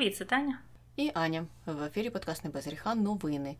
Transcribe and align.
Привіт, 0.00 0.16
це 0.16 0.24
Таня. 0.24 0.58
І 0.96 1.10
Аня 1.14 1.46
в 1.66 1.82
ефірі 1.82 2.10
подкаст 2.10 2.44
«Не 2.44 2.50
без 2.50 2.66
гріха» 2.66 2.94
новини. 2.94 3.56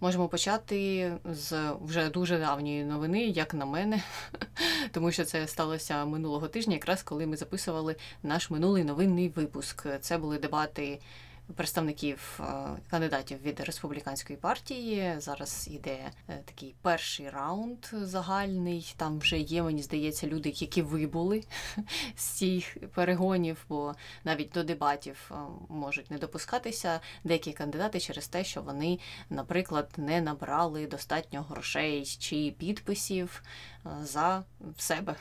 Можемо 0.00 0.28
почати 0.28 1.12
з 1.24 1.72
вже 1.84 2.08
дуже 2.08 2.38
давньої 2.38 2.84
новини, 2.84 3.24
як 3.24 3.54
на 3.54 3.66
мене, 3.66 4.02
тому 4.92 5.12
що 5.12 5.24
це 5.24 5.46
сталося 5.46 6.04
минулого 6.04 6.48
тижня, 6.48 6.74
якраз 6.74 7.02
коли 7.02 7.26
ми 7.26 7.36
записували 7.36 7.96
наш 8.22 8.50
минулий 8.50 8.84
новинний 8.84 9.28
випуск. 9.28 9.86
Це 10.00 10.18
були 10.18 10.38
дебати 10.38 11.00
представників 11.56 12.40
е, 12.40 12.44
кандидатів 12.90 13.42
від 13.42 13.60
республіканської 13.60 14.36
партії. 14.36 15.14
Зараз 15.18 15.68
іде 15.70 16.10
е, 16.28 16.42
такий 16.44 16.74
перший 16.82 17.30
раунд 17.30 17.86
загальний. 17.92 18.94
Там 18.96 19.18
вже 19.18 19.38
є, 19.38 19.62
мені 19.62 19.82
здається, 19.82 20.26
люди, 20.26 20.52
які 20.56 20.82
вибули 20.82 21.44
з 22.16 22.24
цих 22.24 22.76
перегонів, 22.94 23.64
бо 23.68 23.94
навіть 24.24 24.50
до 24.50 24.64
дебатів 24.64 25.30
е, 25.30 25.34
можуть 25.68 26.10
не 26.10 26.18
допускатися 26.18 27.00
деякі 27.24 27.52
кандидати 27.52 28.00
через 28.00 28.28
те, 28.28 28.44
що 28.44 28.62
вони, 28.62 28.98
наприклад, 29.30 29.90
не 29.96 30.20
набрали 30.20 30.86
достатньо 30.86 31.42
грошей 31.42 32.04
чи 32.04 32.54
підписів 32.58 33.42
за 34.02 34.44
себе. 34.78 35.14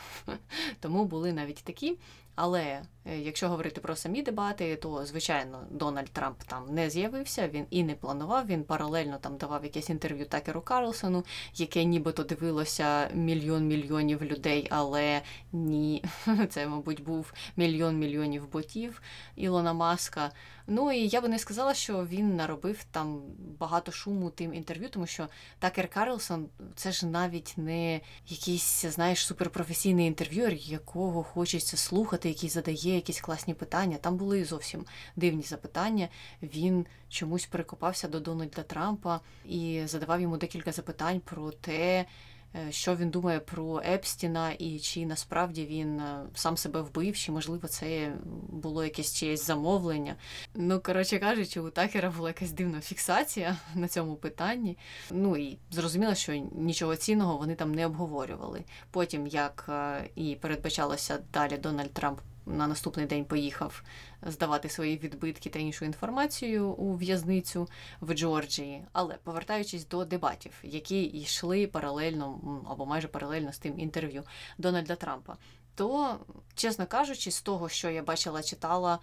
Тому 0.79 1.05
були 1.05 1.33
навіть 1.33 1.63
такі. 1.63 1.97
Але 2.35 2.81
е, 3.05 3.17
якщо 3.19 3.49
говорити 3.49 3.81
про 3.81 3.95
самі 3.95 4.21
дебати, 4.21 4.75
то 4.75 5.05
звичайно 5.05 5.63
Дональд 5.71 6.09
Трамп 6.09 6.43
там 6.43 6.73
не 6.73 6.89
з'явився, 6.89 7.47
він 7.47 7.65
і 7.69 7.83
не 7.83 7.95
планував. 7.95 8.47
Він 8.47 8.63
паралельно 8.63 9.17
там 9.17 9.37
давав 9.37 9.63
якесь 9.63 9.89
інтерв'ю 9.89 10.25
Такеру 10.25 10.61
Карлсону, 10.61 11.23
яке 11.55 11.83
нібито 11.83 12.23
дивилося 12.23 13.09
мільйон 13.13 13.67
мільйонів 13.67 14.23
людей, 14.23 14.67
але 14.69 15.21
ні, 15.51 16.03
це, 16.49 16.67
мабуть, 16.67 17.03
був 17.03 17.33
мільйон 17.57 17.97
мільйонів 17.97 18.51
ботів 18.51 19.01
Ілона 19.35 19.73
Маска. 19.73 20.31
Ну 20.67 20.91
і 20.91 21.07
я 21.07 21.21
би 21.21 21.27
не 21.27 21.39
сказала, 21.39 21.73
що 21.73 22.05
він 22.05 22.35
наробив 22.35 22.83
там 22.91 23.21
багато 23.59 23.91
шуму 23.91 24.29
тим 24.29 24.53
інтерв'ю, 24.53 24.89
тому 24.89 25.07
що 25.07 25.27
Такер 25.59 25.87
Карлсон 25.89 26.49
це 26.75 26.91
ж 26.91 27.05
навіть 27.05 27.53
не 27.57 28.01
якийсь, 28.27 28.85
знаєш, 28.85 29.25
суперпрофесійний 29.25 30.07
інтерв'юер, 30.07 30.53
якого 30.53 31.23
хочеться 31.23 31.77
слухати, 31.77 32.29
який 32.29 32.49
задає 32.49 32.95
якісь 32.95 33.21
класні 33.21 33.53
питання. 33.53 33.97
Там 33.97 34.17
були 34.17 34.45
зовсім 34.45 34.85
дивні 35.15 35.43
запитання. 35.43 36.07
Він 36.41 36.85
чомусь 37.09 37.45
прикопався 37.45 38.07
до 38.07 38.19
Дональда 38.19 38.63
Трампа 38.63 39.19
і 39.45 39.81
задавав 39.85 40.21
йому 40.21 40.37
декілька 40.37 40.71
запитань 40.71 41.19
про 41.19 41.51
те. 41.51 42.05
Е, 42.55 42.71
що 42.71 42.95
він 42.95 43.09
думає 43.09 43.39
про 43.39 43.79
Епстіна, 43.79 44.51
і 44.51 44.79
чи 44.79 45.05
насправді 45.05 45.65
він 45.65 45.99
е, 45.99 46.23
сам 46.35 46.57
себе 46.57 46.81
вбив, 46.81 47.15
чи 47.15 47.31
можливо 47.31 47.67
це 47.67 48.13
було 48.49 48.83
якесь 48.83 49.15
чиєсь 49.15 49.45
замовлення. 49.45 50.15
Ну, 50.55 50.79
коротше 50.79 51.19
кажучи, 51.19 51.59
у 51.59 51.69
Такера 51.69 52.09
була 52.09 52.29
якась 52.29 52.51
дивна 52.51 52.81
фіксація 52.81 53.57
на 53.75 53.87
цьому 53.87 54.15
питанні. 54.15 54.77
Ну 55.11 55.37
і 55.37 55.57
зрозуміло, 55.71 56.15
що 56.15 56.33
нічого 56.51 56.95
цінного 56.95 57.37
вони 57.37 57.55
там 57.55 57.75
не 57.75 57.85
обговорювали. 57.85 58.63
Потім, 58.91 59.27
як 59.27 59.65
е, 59.69 60.09
і 60.15 60.37
передбачалося 60.41 61.19
далі, 61.33 61.57
Дональд 61.57 61.93
Трамп 61.93 62.19
на 62.45 62.67
наступний 62.67 63.05
день 63.05 63.25
поїхав 63.25 63.83
здавати 64.21 64.69
свої 64.69 64.97
відбитки 64.97 65.49
та 65.49 65.59
іншу 65.59 65.85
інформацію 65.85 66.69
у 66.69 66.95
в'язницю 66.95 67.69
в 68.01 68.13
Джорджії. 68.13 68.85
Але 68.91 69.17
повертаючись 69.23 69.87
до 69.87 70.05
дебатів, 70.05 70.51
які 70.63 71.03
йшли 71.03 71.67
паралельно 71.67 72.39
або 72.69 72.85
майже 72.85 73.07
паралельно 73.07 73.53
з 73.53 73.59
тим 73.59 73.79
інтерв'ю 73.79 74.23
Дональда 74.57 74.95
Трампа, 74.95 75.37
то, 75.75 76.19
чесно 76.55 76.87
кажучи, 76.87 77.31
з 77.31 77.41
того, 77.41 77.69
що 77.69 77.89
я 77.89 78.03
бачила, 78.03 78.43
читала, 78.43 78.99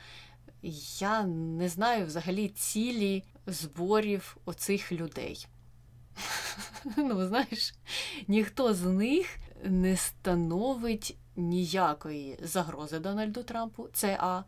я 0.99 1.23
не 1.23 1.69
знаю 1.69 2.07
взагалі 2.07 2.49
цілі 2.49 3.25
зборів 3.47 4.37
оцих 4.45 4.93
людей. 4.93 5.47
Ну, 6.97 7.27
знаєш, 7.27 7.75
ніхто 8.29 8.75
з 8.75 8.83
них 8.83 9.37
не 9.65 9.97
становить 9.97 11.17
ніякої 11.37 12.39
загрози 12.43 12.99
Дональду 12.99 13.43
Трампу. 13.43 13.89
Це 13.93 14.17
А. 14.21 14.43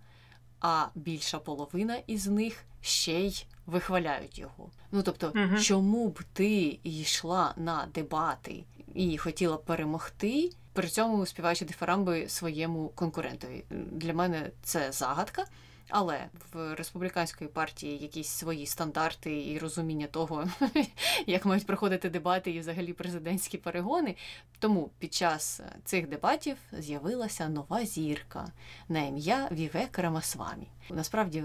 А 0.61 0.87
більша 0.95 1.39
половина 1.39 1.97
із 2.07 2.27
них 2.27 2.65
ще 2.81 3.13
й 3.13 3.45
вихваляють 3.67 4.39
його. 4.39 4.71
Ну 4.93 5.03
тобто, 5.03 5.33
угу. 5.35 5.61
чому 5.61 6.09
б 6.09 6.21
ти 6.33 6.79
йшла 6.85 7.55
на 7.57 7.89
дебати 7.95 8.65
і 8.95 9.19
хотіла 9.19 9.57
перемогти, 9.57 10.53
при 10.73 10.89
цьому 10.89 11.27
співаючи 11.27 11.65
дифарамби 11.65 12.29
своєму 12.29 12.89
конкурентові? 12.89 13.65
Для 13.71 14.15
мене 14.15 14.51
це 14.63 14.93
загадка. 14.93 15.45
Але 15.91 16.29
в 16.53 16.75
республіканської 16.75 17.51
партії 17.51 17.99
якісь 17.99 18.29
свої 18.29 18.67
стандарти 18.67 19.47
і 19.47 19.59
розуміння 19.59 20.07
того, 20.07 20.49
як 21.27 21.45
мають 21.45 21.67
проходити 21.67 22.11
дебати 22.11 22.51
і 22.51 22.61
взагалі 22.61 22.93
президентські 22.93 23.59
перегони. 23.59 24.17
Тому 24.59 24.91
під 24.99 25.15
час 25.15 25.61
цих 25.85 26.09
дебатів 26.09 26.57
з'явилася 26.73 27.49
нова 27.49 27.85
зірка 27.85 28.53
на 28.89 29.01
ім'я 29.01 29.49
Вівек 29.53 29.99
Рамасвамі. 29.99 30.67
Насправді 30.91 31.45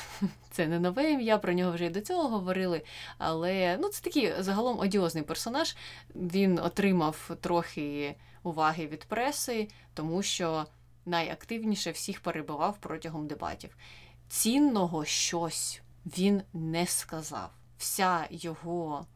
це 0.50 0.66
не 0.66 0.80
нове 0.80 1.10
ім'я, 1.10 1.38
про 1.38 1.52
нього 1.52 1.72
вже 1.72 1.86
й 1.86 1.90
до 1.90 2.00
цього 2.00 2.28
говорили. 2.28 2.82
Але 3.18 3.78
ну, 3.80 3.88
це 3.88 4.02
такий 4.02 4.32
загалом 4.38 4.78
одіозний 4.78 5.24
персонаж. 5.24 5.76
Він 6.14 6.58
отримав 6.58 7.30
трохи 7.40 8.16
уваги 8.42 8.86
від 8.86 9.04
преси, 9.04 9.68
тому 9.94 10.22
що 10.22 10.66
найактивніше 11.06 11.90
всіх 11.90 12.20
перебував 12.20 12.76
протягом 12.80 13.26
дебатів. 13.26 13.76
Цінного 14.28 15.04
щось 15.04 15.80
він 16.06 16.42
не 16.52 16.86
сказав. 16.86 17.50
Вся 17.78 18.26
його 18.30 19.06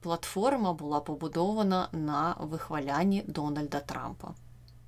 платформа 0.00 0.72
була 0.72 1.00
побудована 1.00 1.88
на 1.92 2.36
вихвалянні 2.40 3.24
Дональда 3.26 3.80
Трампа. 3.80 4.34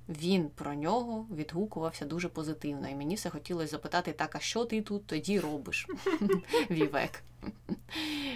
Він 0.09 0.49
про 0.49 0.73
нього 0.73 1.25
відгукувався 1.35 2.05
дуже 2.05 2.29
позитивно, 2.29 2.87
і 2.89 2.95
мені 2.95 3.15
все 3.15 3.29
хотілося 3.29 3.67
запитати, 3.67 4.13
так, 4.13 4.35
а 4.35 4.39
що 4.39 4.65
ти 4.65 4.81
тут 4.81 5.05
тоді 5.05 5.39
робиш, 5.39 5.87
Вівек? 6.71 7.23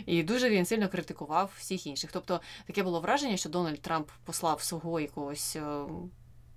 І 0.06 0.24
дуже 0.24 0.50
він 0.50 0.66
сильно 0.66 0.90
критикував 0.90 1.52
всіх 1.58 1.88
інших. 1.88 2.12
Тобто 2.12 2.42
таке 2.68 2.84
було 2.84 3.02
враження, 3.02 3.38
що 3.38 3.50
Дональд 3.50 3.82
Трамп 3.82 4.10
послав 4.24 4.62
свого 4.62 5.00
якогось 5.00 5.56
е, 5.56 5.86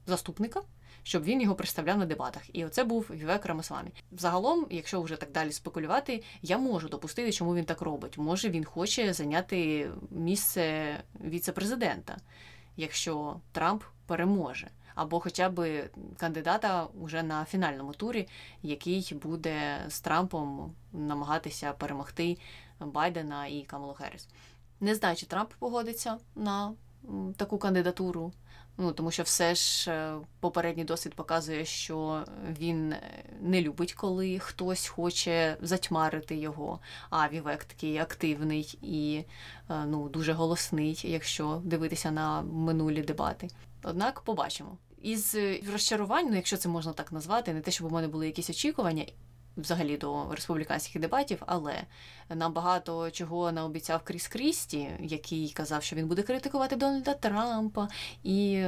заступника 0.07 0.63
щоб 1.09 1.23
він 1.23 1.41
його 1.41 1.55
представляв 1.55 1.99
на 1.99 2.07
дебатах. 2.07 2.43
І 2.53 2.65
оце 2.65 2.85
був 2.85 3.07
Вівек 3.11 3.47
Рамасвамі. 3.47 3.91
Загалом, 4.13 4.67
якщо 4.71 5.03
вже 5.03 5.17
так 5.17 5.33
далі 5.33 5.53
спекулювати, 5.53 6.23
я 6.43 6.59
можу 6.59 6.89
допустити, 6.89 7.33
чому 7.33 7.55
він 7.55 7.65
так 7.65 7.81
робить. 7.81 8.19
Може 8.19 8.51
він 8.51 8.65
хоче 8.65 9.13
зайняти 9.13 9.91
місце 10.11 10.97
віце-президента, 11.25 12.17
якщо 12.77 13.41
Трамп 13.53 13.83
переможе. 14.07 14.69
Або 14.95 15.21
хоча 15.21 15.49
б 15.49 15.89
кандидата 16.17 16.87
уже 17.01 17.23
на 17.23 17.45
фінальному 17.45 17.93
турі, 17.93 18.29
який 18.63 19.15
буде 19.23 19.85
з 19.89 20.01
Трампом 20.01 20.75
намагатися 20.93 21.73
перемогти 21.73 22.39
Байдена 22.81 23.47
і 23.47 23.63
Камалу 23.63 23.95
Херріс. 23.95 24.29
Не 24.81 24.95
знаю, 24.95 25.17
чи 25.17 25.27
Трамп 25.27 25.53
погодиться 25.59 26.19
на 26.35 26.75
таку 27.37 27.59
кандидатуру. 27.59 28.33
Ну 28.81 28.93
тому 28.93 29.11
що 29.11 29.23
все 29.23 29.55
ж 29.55 29.91
е, 29.91 30.15
попередній 30.41 30.85
досвід 30.85 31.15
показує, 31.15 31.65
що 31.65 32.25
він 32.59 32.95
не 33.41 33.63
любить, 33.63 33.93
коли 33.93 34.39
хтось 34.39 34.89
хоче 34.89 35.57
затьмарити 35.61 36.37
його. 36.37 36.81
А 37.11 37.29
Вівек 37.29 37.65
такий 37.65 37.99
активний 37.99 38.79
і 38.83 39.25
е, 39.71 39.85
ну 39.87 40.09
дуже 40.09 40.33
голосний, 40.33 41.01
якщо 41.05 41.61
дивитися 41.65 42.11
на 42.11 42.43
минулі 42.43 43.03
дебати. 43.03 43.49
Однак 43.83 44.21
побачимо. 44.21 44.79
Із 45.03 45.37
розчарувань, 45.73 46.27
ну 46.31 46.37
якщо 46.37 46.57
це 46.57 46.69
можна 46.69 46.93
так 46.93 47.13
назвати, 47.13 47.55
не 47.55 47.61
те, 47.61 47.71
щоб 47.71 47.87
у 47.87 47.95
мене 47.95 48.09
були 48.09 48.27
якісь 48.27 48.51
очікування 48.51 49.05
взагалі 49.59 49.97
до 49.97 50.27
республіканських 50.31 51.03
дебатів, 51.03 51.43
але 51.47 51.83
нам 52.29 52.53
багато 52.53 53.11
чого 53.11 53.53
наобіцяв 53.53 54.01
Кріс 54.05 54.29
Крісті, 54.29 54.91
який 55.01 55.51
казав, 55.51 55.83
що 55.83 55.97
він 55.97 56.09
буде 56.09 56.23
критикувати 56.23 56.77
Дональда 56.77 57.15
Трампа 57.15 57.89
і 58.23 58.59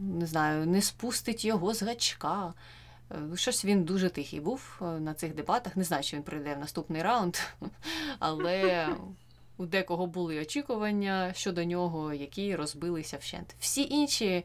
не 0.00 0.26
знаю, 0.26 0.66
не 0.66 0.82
спустить 0.82 1.44
його 1.44 1.74
з 1.74 1.82
гачка. 1.82 2.54
Е, 3.10 3.36
щось 3.36 3.64
він 3.64 3.84
дуже 3.84 4.08
тихий 4.08 4.40
був 4.40 4.80
е, 4.82 4.84
на 4.84 5.14
цих 5.14 5.34
дебатах. 5.34 5.76
Не 5.76 5.84
знаю, 5.84 6.02
чи 6.02 6.16
він 6.16 6.22
прийде 6.22 6.54
в 6.54 6.58
наступний 6.58 7.02
раунд, 7.02 7.36
але 8.18 8.88
у 9.56 9.66
декого 9.66 10.06
були 10.06 10.40
очікування 10.40 11.32
щодо 11.34 11.64
нього, 11.64 12.12
які 12.12 12.56
розбилися 12.56 13.16
вщент. 13.16 13.56
Всі 13.58 13.82
інші 13.82 14.44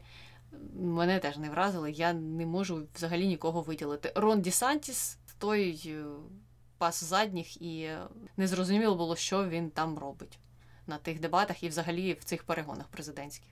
мене 0.74 1.18
теж 1.18 1.38
не 1.38 1.50
вразили. 1.50 1.92
Я 1.92 2.12
не 2.12 2.46
можу 2.46 2.82
взагалі 2.94 3.26
нікого 3.26 3.62
виділити. 3.62 4.12
Рон 4.14 4.42
Дісантіс 4.42 5.18
той 5.42 5.82
е, 5.86 6.04
пас 6.78 7.04
задніх, 7.04 7.62
і 7.62 7.90
незрозуміло 8.36 8.94
було, 8.94 9.16
що 9.16 9.48
він 9.48 9.70
там 9.70 9.98
робить 9.98 10.38
на 10.86 10.98
тих 10.98 11.20
дебатах 11.20 11.62
і 11.62 11.68
взагалі 11.68 12.12
в 12.12 12.24
цих 12.24 12.42
перегонах 12.42 12.88
президентських. 12.88 13.48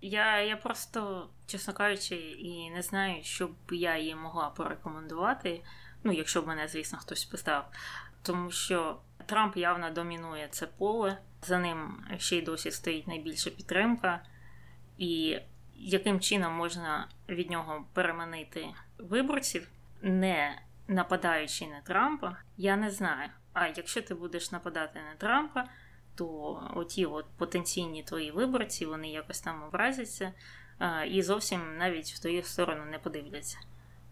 Я 0.00 0.40
я 0.40 0.56
просто, 0.56 1.28
чесно 1.46 1.74
кажучи, 1.74 2.16
і 2.16 2.70
не 2.70 2.82
знаю, 2.82 3.22
що 3.22 3.46
б 3.46 3.54
я 3.70 3.98
їй 3.98 4.14
могла 4.14 4.50
порекомендувати. 4.50 5.62
Ну, 6.04 6.12
якщо 6.12 6.42
б 6.42 6.46
мене, 6.46 6.68
звісно, 6.68 6.98
хтось 6.98 7.24
питав. 7.24 7.70
Тому 8.22 8.50
що 8.50 8.98
Трамп 9.26 9.56
явно 9.56 9.90
домінує 9.90 10.48
це 10.50 10.66
поле, 10.66 11.18
за 11.42 11.58
ним 11.58 12.04
ще 12.18 12.36
й 12.36 12.42
досі 12.42 12.70
стоїть 12.70 13.06
найбільша 13.06 13.50
підтримка, 13.50 14.22
і 14.98 15.38
яким 15.76 16.20
чином 16.20 16.52
можна 16.52 17.08
від 17.28 17.50
нього 17.50 17.84
переманити 17.92 18.68
виборців, 18.98 19.68
не 20.02 20.62
нападаючи 20.90 21.66
на 21.66 21.80
Трампа, 21.80 22.36
я 22.56 22.76
не 22.76 22.90
знаю. 22.90 23.30
А 23.52 23.66
якщо 23.66 24.02
ти 24.02 24.14
будеш 24.14 24.52
нападати 24.52 25.00
на 25.10 25.14
Трампа, 25.18 25.68
то 26.14 26.58
оті 26.74 27.06
от 27.06 27.26
потенційні 27.38 28.02
твої 28.02 28.30
виборці, 28.30 28.86
вони 28.86 29.10
якось 29.10 29.40
там 29.40 29.62
образяться 29.62 30.32
і 31.08 31.22
зовсім 31.22 31.76
навіть 31.78 32.06
в 32.06 32.18
твою 32.18 32.42
сторону 32.42 32.84
не 32.84 32.98
подивляться. 32.98 33.58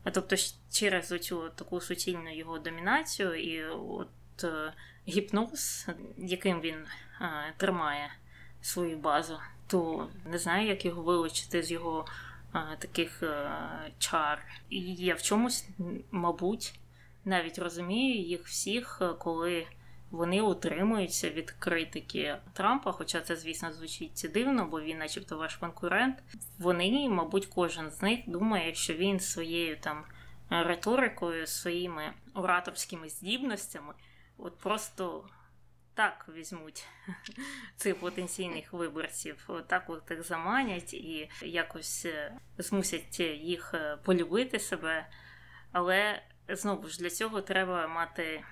А 0.05 0.11
тобто, 0.11 0.37
через 0.73 1.13
оцю 1.13 1.51
таку 1.51 1.81
суцільну 1.81 2.37
його 2.37 2.59
домінацію 2.59 3.35
і 3.35 3.65
от 3.65 4.45
е, 4.45 4.73
гіпноз, 5.09 5.89
яким 6.17 6.61
він 6.61 6.87
е, 7.21 7.55
тримає 7.57 8.11
свою 8.61 8.99
базу, 8.99 9.39
то 9.67 10.09
не 10.25 10.39
знаю, 10.39 10.69
як 10.69 10.85
його 10.85 11.03
вилучити 11.03 11.63
з 11.63 11.71
його 11.71 12.07
е, 12.09 12.28
таких 12.79 13.23
е, 13.23 13.50
чар. 13.99 14.43
І 14.71 14.95
я 14.95 15.15
в 15.15 15.23
чомусь, 15.23 15.69
мабуть, 16.11 16.81
навіть 17.25 17.59
розумію 17.59 18.23
їх 18.23 18.47
всіх, 18.47 18.99
е, 19.03 19.09
коли 19.19 19.67
вони 20.11 20.41
утримуються 20.41 21.31
від 21.31 21.50
критики 21.50 22.37
Трампа, 22.53 22.93
хоча 22.93 23.21
це, 23.21 23.37
звісно, 23.37 23.73
звучить 23.73 24.31
дивно, 24.35 24.65
бо 24.71 24.81
він, 24.81 24.99
начебто, 24.99 25.39
ваш 25.39 25.56
конкурент. 25.56 26.19
Вони, 26.59 27.09
мабуть, 27.09 27.47
кожен 27.47 27.91
з 27.91 28.03
них 28.03 28.21
думає, 28.27 28.75
що 28.75 28.94
він 28.94 29.21
своєю 29.21 29.77
там 29.81 30.05
риторикою, 30.51 31.47
своїми 31.47 32.12
ораторськими 32.35 33.09
здібностями, 33.09 33.94
от 34.39 34.59
просто 34.59 35.25
так 35.99 36.27
візьмуть 36.35 36.87
цих 37.77 38.00
потенційних 38.00 38.73
виборців, 38.73 39.50
так 39.67 39.91
от 39.91 40.11
їх 40.11 40.23
заманять 40.23 40.95
і 40.95 41.31
якось 41.43 42.05
е, 42.06 42.33
змусять 42.59 43.21
їх 43.21 43.75
е, 43.75 43.97
полюбити 44.05 44.59
себе. 44.59 45.09
Але 45.73 46.23
знову 46.49 46.89
ж 46.89 46.99
для 46.99 47.11
цього 47.11 47.41
треба 47.41 47.89
мати 47.89 48.45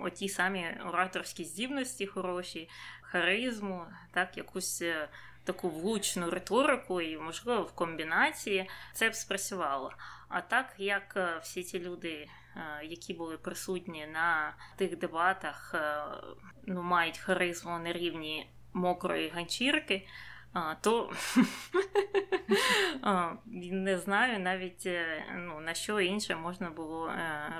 оті 0.00 0.28
самі 0.28 0.76
ораторські 0.86 1.44
здібності 1.44 2.06
хороші, 2.06 2.68
харизму, 3.02 3.86
так, 4.10 4.36
якусь 4.36 4.82
е, 4.82 5.08
таку 5.44 5.70
влучну 5.70 6.30
риторику, 6.30 7.00
і, 7.00 7.18
можливо, 7.18 7.62
в 7.62 7.72
комбінації 7.72 8.70
це 8.92 9.10
б 9.10 9.14
спрацювало. 9.14 9.92
А 10.28 10.40
так 10.40 10.74
як 10.78 11.14
е, 11.16 11.38
всі 11.42 11.62
ті 11.62 11.80
люди, 11.80 12.28
е, 12.56 12.84
які 12.84 13.14
були 13.14 13.38
присутні 13.38 14.06
на 14.06 14.54
тих 14.76 14.98
дебатах, 14.98 15.74
ну, 16.66 16.82
мають 16.82 17.18
харизму 17.18 17.78
на 17.78 17.92
рівні 17.92 18.50
мокрої 18.72 19.28
ганчірки. 19.28 20.06
То 20.80 21.12
не 23.70 23.98
знаю 23.98 24.38
навіть 24.38 24.88
ну, 25.36 25.60
на 25.60 25.74
що 25.74 26.00
інше 26.00 26.36
можна 26.36 26.70
було 26.70 27.12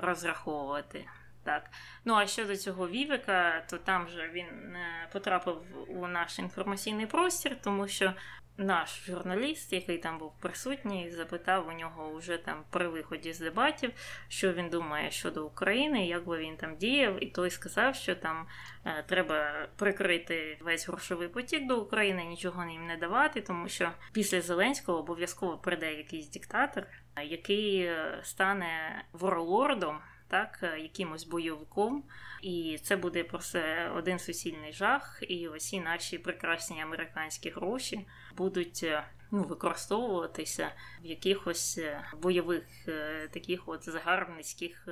розраховувати. 0.03 1.07
Так. 1.45 1.71
Ну 2.05 2.15
а 2.15 2.27
щодо 2.27 2.57
цього 2.57 2.89
Вівика, 2.89 3.65
то 3.71 3.79
там 3.79 4.09
же 4.09 4.31
він 4.33 4.47
е, 4.77 5.09
потрапив 5.13 5.63
у 5.89 6.07
наш 6.07 6.39
інформаційний 6.39 7.07
простір, 7.07 7.57
тому 7.63 7.89
що 7.89 8.15
наш 8.57 9.07
журналіст, 9.07 9.73
який 9.73 9.99
там 9.99 10.19
був 10.19 10.33
присутній, 10.41 11.11
запитав 11.11 11.69
у 11.69 11.73
нього 11.73 12.17
вже 12.17 12.39
там 12.39 12.65
при 12.71 12.89
виході 12.89 13.33
з 13.33 13.41
дебатів, 13.41 13.91
що 14.29 14.53
він 14.53 14.69
думає 14.69 15.11
щодо 15.11 15.47
України, 15.47 16.07
як 16.07 16.27
би 16.27 16.39
він 16.39 16.57
там 16.57 16.77
діяв, 16.77 17.25
і 17.25 17.27
той 17.27 17.51
сказав, 17.51 17.95
що 17.95 18.15
там 18.15 18.47
е, 18.85 19.05
треба 19.09 19.69
прикрити 19.77 20.59
весь 20.61 20.89
грошовий 20.89 21.29
потік 21.29 21.67
до 21.67 21.81
України, 21.81 22.25
нічого 22.25 22.65
їм 22.65 22.87
не 22.87 22.97
давати, 22.97 23.41
тому 23.41 23.69
що 23.69 23.91
після 24.13 24.41
Зеленського 24.41 24.99
обов'язково 24.99 25.59
прийде 25.59 25.95
якийсь 25.95 26.31
диктатор, 26.31 26.87
який 27.25 27.81
е, 27.81 28.21
стане 28.23 29.05
воролордом 29.13 29.99
так, 30.33 30.59
е, 30.63 30.79
якимось 30.79 31.25
бойовиком, 31.25 32.05
і 32.43 32.79
це 32.83 32.97
буде 32.97 33.25
просто 33.25 33.61
один 33.97 34.19
суцільний 34.19 34.73
жах. 34.73 35.23
І 35.29 35.49
усі 35.49 35.81
наші 35.81 36.19
прекрасні 36.19 36.83
американські 36.83 37.51
гроші 37.51 38.07
будуть 38.37 38.81
е, 38.83 39.05
ну, 39.31 39.43
використовуватися 39.43 40.73
в 41.03 41.07
якихось 41.07 41.79
е, 41.79 42.05
бойових 42.23 42.65
таких 43.31 43.69
от 43.69 43.85
загарбницьких 43.85 44.89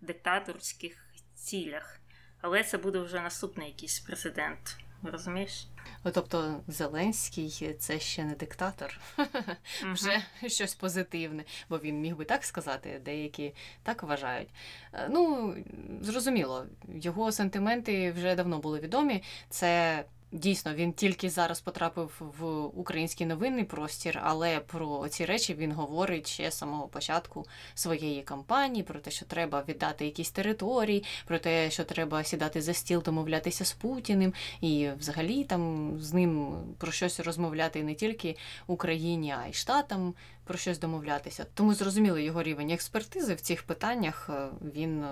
диктаторських 0.00 1.04
цілях. 1.34 2.00
Але 2.40 2.62
це 2.62 2.78
буде 2.78 2.98
вже 2.98 3.20
наступний 3.20 3.68
якийсь 3.68 4.00
президент. 4.00 4.76
Розумієш? 5.02 5.66
Тобто 6.12 6.60
Зеленський 6.68 7.74
це 7.78 8.00
ще 8.00 8.24
не 8.24 8.34
диктатор, 8.34 9.00
вже 9.92 10.22
щось 10.46 10.74
позитивне, 10.74 11.44
бо 11.68 11.78
він 11.78 12.00
міг 12.00 12.16
би 12.16 12.24
так 12.24 12.44
сказати, 12.44 13.00
деякі 13.04 13.54
так 13.82 14.02
вважають. 14.02 14.48
Е, 14.92 15.08
ну, 15.10 15.54
зрозуміло, 16.00 16.66
його 16.94 17.32
сентименти 17.32 18.12
вже 18.12 18.34
давно 18.34 18.58
були 18.58 18.80
відомі. 18.80 19.22
Це 19.50 20.04
Дійсно, 20.34 20.74
він 20.74 20.92
тільки 20.92 21.30
зараз 21.30 21.60
потрапив 21.60 22.22
в 22.38 22.46
український 22.64 23.26
новинний 23.26 23.64
простір, 23.64 24.20
але 24.22 24.60
про 24.60 25.08
ці 25.08 25.24
речі 25.24 25.54
він 25.54 25.72
говорить 25.72 26.28
ще 26.28 26.50
з 26.50 26.58
самого 26.58 26.88
початку 26.88 27.46
своєї 27.74 28.22
кампанії, 28.22 28.82
про 28.82 29.00
те, 29.00 29.10
що 29.10 29.24
треба 29.26 29.64
віддати 29.68 30.04
якісь 30.04 30.30
території, 30.30 31.04
про 31.26 31.38
те, 31.38 31.70
що 31.70 31.84
треба 31.84 32.24
сідати 32.24 32.62
за 32.62 32.74
стіл, 32.74 33.02
домовлятися 33.02 33.64
з 33.64 33.72
Путіним, 33.72 34.34
і 34.60 34.88
взагалі 34.98 35.44
там 35.44 35.92
з 36.00 36.12
ним 36.12 36.54
про 36.78 36.92
щось 36.92 37.20
розмовляти 37.20 37.82
не 37.82 37.94
тільки 37.94 38.36
Україні, 38.66 39.34
а 39.44 39.46
й 39.46 39.52
Штатам 39.52 40.14
про 40.44 40.58
щось 40.58 40.78
домовлятися. 40.78 41.46
Тому 41.54 41.74
зрозуміло 41.74 42.18
його 42.18 42.42
рівень 42.42 42.70
експертизи 42.70 43.34
в 43.34 43.40
цих 43.40 43.62
питаннях 43.62 44.30
е, 44.32 44.48
він 44.74 45.04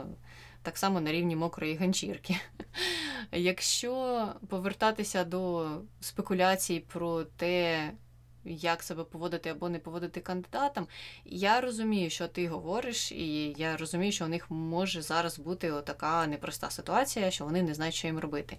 так 0.62 0.78
само 0.78 1.00
на 1.00 1.12
рівні 1.12 1.36
мокрої 1.36 1.76
ганчірки. 1.76 2.36
Якщо 3.32 4.28
повертатися 4.48 5.24
до 5.24 5.68
спекуляцій 6.00 6.84
про 6.88 7.24
те, 7.24 7.90
як 8.44 8.82
себе 8.82 9.04
поводити 9.04 9.50
або 9.50 9.68
не 9.68 9.78
поводити 9.78 10.20
кандидатам, 10.20 10.86
я 11.24 11.60
розумію, 11.60 12.10
що 12.10 12.28
ти 12.28 12.48
говориш, 12.48 13.12
і 13.12 13.54
я 13.58 13.76
розумію, 13.76 14.12
що 14.12 14.24
у 14.24 14.28
них 14.28 14.50
може 14.50 15.02
зараз 15.02 15.38
бути 15.38 15.72
така 15.84 16.26
непроста 16.26 16.70
ситуація, 16.70 17.30
що 17.30 17.44
вони 17.44 17.62
не 17.62 17.74
знають, 17.74 17.94
що 17.94 18.06
їм 18.06 18.18
робити. 18.18 18.56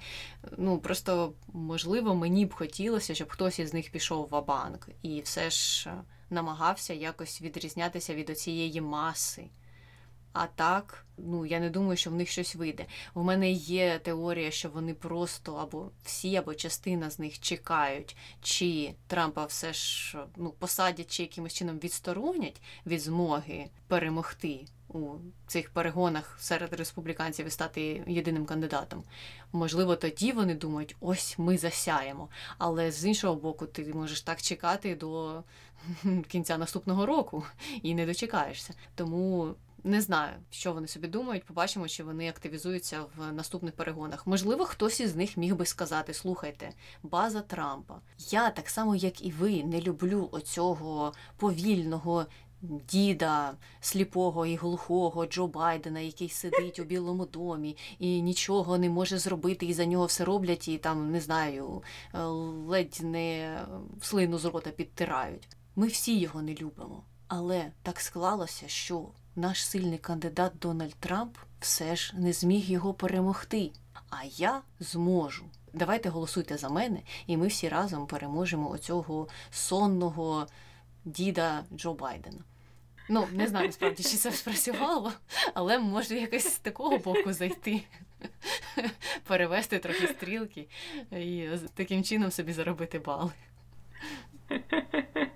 Ну 0.57 0.79
просто 0.79 1.33
можливо, 1.53 2.15
мені 2.15 2.45
б 2.45 2.53
хотілося, 2.53 3.15
щоб 3.15 3.29
хтось 3.29 3.59
із 3.59 3.73
них 3.73 3.91
пішов 3.91 4.27
в 4.31 4.45
банк 4.45 4.89
і 5.01 5.21
все 5.21 5.49
ж 5.49 5.89
намагався 6.29 6.93
якось 6.93 7.41
відрізнятися 7.41 8.15
від 8.15 8.29
оцієї 8.29 8.81
маси. 8.81 9.49
А 10.33 10.47
так, 10.47 11.05
ну 11.17 11.45
я 11.45 11.59
не 11.59 11.69
думаю, 11.69 11.97
що 11.97 12.09
в 12.09 12.13
них 12.13 12.29
щось 12.29 12.55
вийде. 12.55 12.85
У 13.13 13.23
мене 13.23 13.51
є 13.51 13.99
теорія, 13.99 14.51
що 14.51 14.69
вони 14.69 14.93
просто 14.93 15.53
або 15.53 15.91
всі, 16.03 16.35
або 16.35 16.53
частина 16.53 17.09
з 17.09 17.19
них 17.19 17.39
чекають, 17.39 18.17
чи 18.41 18.93
Трампа 19.07 19.45
все 19.45 19.73
ж 19.73 20.17
ну, 20.35 20.49
посадять 20.49 21.11
чи 21.11 21.23
якимось 21.23 21.53
чином 21.53 21.79
відсторонять 21.79 22.61
від 22.85 23.01
змоги 23.01 23.69
перемогти 23.87 24.65
у 24.93 25.15
цих 25.47 25.69
перегонах 25.69 26.37
серед 26.39 26.73
республіканців 26.73 27.47
і 27.47 27.49
стати 27.49 28.03
єдиним 28.07 28.45
кандидатом. 28.45 29.03
Можливо, 29.51 29.95
тоді 29.95 30.31
вони 30.31 30.55
думають, 30.55 30.95
ось 30.99 31.39
ми 31.39 31.57
засяємо. 31.57 32.29
Але 32.57 32.91
з 32.91 33.05
іншого 33.05 33.35
боку, 33.35 33.65
ти 33.65 33.93
можеш 33.93 34.21
так 34.21 34.41
чекати 34.41 34.95
до 34.95 35.43
кінця 36.27 36.57
наступного 36.57 37.05
року 37.05 37.43
і 37.81 37.95
не 37.95 38.05
дочекаєшся. 38.05 38.73
Тому. 38.95 39.55
Не 39.83 40.01
знаю, 40.01 40.33
що 40.49 40.73
вони 40.73 40.87
собі 40.87 41.07
думають. 41.07 41.45
Побачимо, 41.45 41.87
чи 41.87 42.03
вони 42.03 42.29
активізуються 42.29 43.05
в 43.17 43.31
наступних 43.31 43.73
перегонах. 43.73 44.27
Можливо, 44.27 44.65
хтось 44.65 44.99
із 44.99 45.15
них 45.15 45.37
міг 45.37 45.55
би 45.55 45.65
сказати: 45.65 46.13
слухайте, 46.13 46.71
база 47.03 47.41
Трампа. 47.41 48.01
Я 48.17 48.49
так 48.49 48.69
само, 48.69 48.95
як 48.95 49.25
і 49.25 49.31
ви, 49.31 49.63
не 49.63 49.81
люблю 49.81 50.29
оцього 50.31 51.13
повільного. 51.37 52.25
Діда 52.63 53.53
сліпого 53.79 54.45
і 54.45 54.55
глухого 54.55 55.25
Джо 55.25 55.47
Байдена, 55.47 55.99
який 55.99 56.29
сидить 56.29 56.79
у 56.79 56.83
Білому 56.83 57.25
домі 57.25 57.77
і 57.99 58.21
нічого 58.21 58.77
не 58.77 58.89
може 58.89 59.17
зробити, 59.17 59.65
і 59.65 59.73
за 59.73 59.85
нього 59.85 60.05
все 60.05 60.25
роблять, 60.25 60.67
і 60.67 60.77
там 60.77 61.11
не 61.11 61.21
знаю, 61.21 61.83
ледь 62.67 62.99
не 63.03 63.57
слину 64.01 64.37
з 64.37 64.45
рота 64.45 64.69
підтирають. 64.69 65.47
Ми 65.75 65.87
всі 65.87 66.19
його 66.19 66.41
не 66.41 66.53
любимо, 66.53 67.03
але 67.27 67.71
так 67.83 67.99
склалося, 67.99 68.67
що 68.67 69.09
наш 69.35 69.65
сильний 69.65 69.97
кандидат 69.97 70.53
Дональд 70.59 70.95
Трамп 70.95 71.37
все 71.59 71.95
ж 71.95 72.13
не 72.17 72.33
зміг 72.33 72.71
його 72.71 72.93
перемогти. 72.93 73.71
А 74.09 74.23
я 74.23 74.61
зможу. 74.79 75.45
Давайте 75.73 76.09
голосуйте 76.09 76.57
за 76.57 76.69
мене, 76.69 76.99
і 77.27 77.37
ми 77.37 77.47
всі 77.47 77.69
разом 77.69 78.07
переможемо 78.07 78.69
оцього 78.69 79.27
сонного 79.51 80.47
діда 81.05 81.63
Джо 81.75 81.93
Байдена. 81.93 82.39
Ну, 83.09 83.27
не 83.31 83.47
знаю 83.47 83.71
справді, 83.71 84.03
чи 84.03 84.17
це 84.17 84.31
спрацювало, 84.31 85.13
але 85.53 85.79
може 85.79 86.15
якось 86.15 86.53
з 86.53 86.59
такого 86.59 86.97
боку 86.97 87.33
зайти, 87.33 87.83
перевести 89.23 89.79
трохи 89.79 90.07
стрілки 90.07 90.67
і 91.11 91.47
таким 91.73 92.03
чином 92.03 92.31
собі 92.31 92.53
заробити 92.53 92.99
бали. 92.99 93.31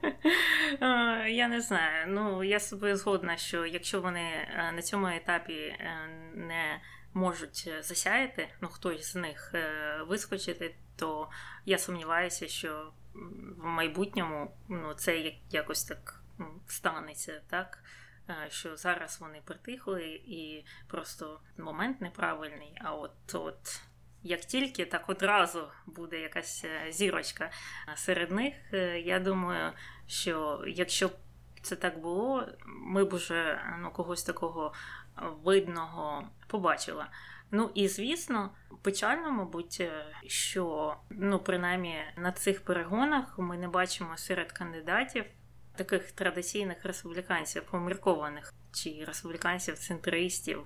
Я 1.28 1.48
не 1.48 1.62
знаю. 1.62 2.08
Ну, 2.08 2.44
я 2.44 2.60
з 2.60 2.70
собою 2.70 2.96
згодна, 2.96 3.38
що 3.38 3.66
якщо 3.66 4.02
вони 4.02 4.22
е, 4.22 4.72
на 4.76 4.82
цьому 4.82 5.08
етапі 5.08 5.54
е, 5.54 6.10
не 6.34 6.82
можуть 7.14 7.70
засяяти, 7.80 8.48
ну 8.62 8.68
хтось 8.68 9.12
з 9.12 9.16
них 9.16 9.52
е, 9.54 9.98
вискочити, 10.08 10.76
то 10.96 11.30
я 11.66 11.78
сумніваюся, 11.78 12.48
що 12.48 12.92
в 13.58 13.66
майбутньому 13.66 14.52
ну, 14.70 14.94
це 14.94 15.34
якось 15.50 15.84
так 15.84 16.24
ну, 16.38 16.62
станеться, 16.68 17.42
так? 17.50 17.84
Що 18.50 18.78
зараз 18.78 19.18
вони 19.22 19.42
притихли 19.46 20.04
і 20.26 20.66
просто 20.88 21.40
момент 21.58 22.02
неправильний, 22.02 22.78
а 22.82 22.94
от 22.94 23.36
от 23.36 23.82
як 24.26 24.42
тільки 24.42 24.86
так 24.86 25.10
одразу 25.10 25.68
буде 25.86 26.20
якась 26.20 26.66
е, 26.66 26.92
зірочка 26.92 27.52
серед 27.96 28.32
них, 28.32 28.54
е, 28.74 29.00
я 29.00 29.20
думаю, 29.20 29.72
що 30.08 30.64
якщо 30.68 31.08
б 31.08 31.12
це 31.62 31.76
так 31.76 32.00
було, 32.00 32.48
ми 32.66 33.06
б 33.06 33.14
уже 33.14 33.62
ну, 33.80 33.92
когось 33.92 34.24
такого 34.24 34.74
видного 35.44 36.28
побачили. 36.48 37.06
Ну 37.52 37.72
і 37.74 37.88
звісно, 37.88 38.50
печально, 38.82 39.32
мабуть, 39.32 39.78
е, 39.82 40.06
що 40.28 40.96
ну, 41.10 41.40
принаймні 41.40 41.96
на 42.18 42.32
цих 42.32 42.62
перегонах 42.62 43.40
ми 43.40 43.58
не 43.58 43.68
бачимо 43.68 44.18
серед 44.18 44.52
кандидатів 44.52 45.26
таких 45.76 46.12
традиційних 46.12 46.86
республіканців, 46.86 47.64
поміркованих 47.64 48.54
чи 48.72 49.06
республіканців-центристів, 49.08 50.60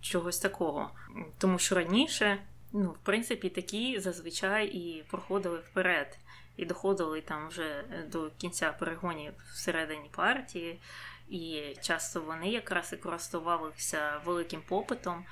чогось 0.00 0.38
такого. 0.38 0.90
Тому 1.38 1.58
що 1.58 1.74
раніше 1.74 2.38
ну, 2.72 2.90
в 2.90 2.98
принципі, 2.98 3.48
такі 3.48 4.00
зазвичай 4.00 4.66
і 4.66 5.02
проходили 5.02 5.58
вперед, 5.58 6.18
і 6.56 6.64
доходили 6.64 7.20
там 7.20 7.48
вже 7.48 7.84
до 8.12 8.30
кінця 8.30 8.72
перегонів 8.72 9.32
всередині 9.54 10.10
партії, 10.10 10.80
і 11.28 11.62
часто 11.82 12.20
вони 12.20 12.48
якраз 12.48 12.92
і 12.92 12.96
користувалися 12.96 14.20
великим 14.24 14.62
попитом. 14.68 15.24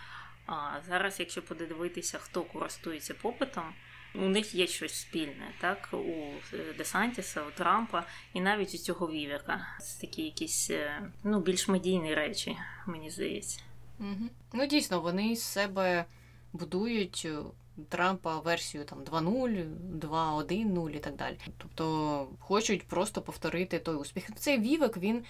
А 0.47 0.81
зараз, 0.89 1.21
якщо 1.21 1.43
подивитися, 1.43 2.19
хто 2.19 2.43
користується 2.43 3.15
попитом, 3.15 3.75
у 4.15 4.29
них 4.29 4.55
є 4.55 4.67
щось 4.67 4.95
спільне, 4.95 5.55
так? 5.61 5.89
У 5.93 6.33
Десантіса, 6.79 7.43
у 7.43 7.51
Трампа 7.51 8.05
і 8.33 8.41
навіть 8.41 8.75
у 8.75 8.79
цього 8.79 9.11
Вівера. 9.11 9.67
Це 9.81 10.01
такі 10.01 10.23
якісь 10.23 10.71
е, 10.71 11.11
ну, 11.25 11.41
більш 11.41 11.69
медійні 11.69 12.15
речі, 12.15 12.57
мені 12.87 13.11
здається. 13.11 13.61
Угу. 14.01 14.31
Ну, 14.53 14.67
дійсно, 14.67 15.01
вони 15.01 15.37
з 15.37 15.43
себе 15.43 16.05
будують 16.53 17.23
е, 17.25 17.39
Трампа 17.89 18.39
версію 18.39 18.85
там 18.85 18.99
2.0, 18.99 19.67
2.1.0 19.99 20.91
і 20.91 20.99
так 20.99 21.17
далі. 21.17 21.39
Тобто 21.59 22.29
хочуть 22.39 22.89
просто 22.89 23.23
повторити 23.23 23.79
той 23.79 23.95
успіх. 23.97 24.31
Цей 24.37 24.59
вівик 24.59 24.97
він 24.97 25.25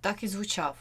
так 0.00 0.22
і 0.22 0.28
звучав. 0.28 0.76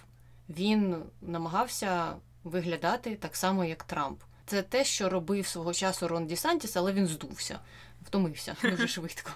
Він 0.49 0.95
намагався 1.21 2.15
виглядати 2.43 3.15
так 3.15 3.35
само, 3.35 3.65
як 3.65 3.83
Трамп. 3.83 4.21
Це 4.45 4.61
те, 4.61 4.85
що 4.85 5.09
робив 5.09 5.47
свого 5.47 5.73
часу 5.73 6.07
Рон 6.07 6.27
Дісантіс, 6.27 6.77
але 6.77 6.93
він 6.93 7.07
здувся, 7.07 7.59
втомився 8.01 8.55
дуже 8.63 8.87
швидко. 8.87 9.31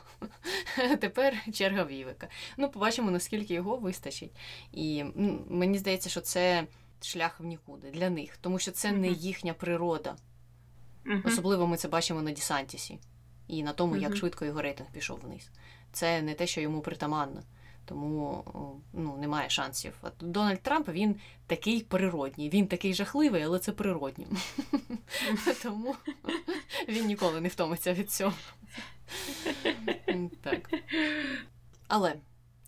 Тепер 1.00 1.33
черга 1.53 1.83
Вівика. 1.83 2.27
Ну, 2.57 2.69
побачимо, 2.69 3.11
наскільки 3.11 3.53
його 3.53 3.77
вистачить. 3.77 4.31
І 4.71 5.03
мені 5.50 5.77
здається, 5.77 6.09
що 6.09 6.21
це 6.21 6.67
шлях 7.01 7.39
в 7.39 7.45
нікуди 7.45 7.91
для 7.91 8.09
них, 8.09 8.38
тому 8.38 8.59
що 8.59 8.71
це 8.71 8.91
не 8.91 9.07
їхня 9.07 9.53
природа. 9.53 10.15
Uh-huh. 11.05 11.27
Особливо 11.27 11.67
ми 11.67 11.77
це 11.77 11.88
бачимо 11.88 12.22
на 12.22 12.31
Дісантісі 12.31 13.00
і 13.48 13.63
на 13.63 13.74
тому, 13.74 13.96
uh-huh. 13.96 14.01
як 14.01 14.15
швидко 14.15 14.46
його 14.46 14.62
рейтинг 14.62 14.91
пішов 14.91 15.20
вниз. 15.20 15.50
Це 15.91 16.22
не 16.22 16.34
те, 16.34 16.48
що 16.48 16.62
йому 16.62 16.81
притаманно. 16.81 17.41
Тому 17.86 18.43
ну, 18.93 19.17
немає 19.17 19.50
шансів. 19.50 19.93
От 20.01 20.13
Дональд 20.20 20.62
Трамп 20.62 20.89
він 20.89 21.15
такий 21.48 21.81
природній. 21.81 22.50
Він 22.50 22.67
такий 22.67 22.93
жахливий, 22.93 23.43
але 23.43 23.60
це 23.60 23.72
природньо. 23.72 24.25
Тому 25.63 25.96
він 26.88 27.05
ніколи 27.05 27.41
не 27.41 27.48
втомиться 27.48 27.93
від 27.93 28.12
цього. 28.12 28.34
Так. 30.41 30.70
Але 31.88 32.15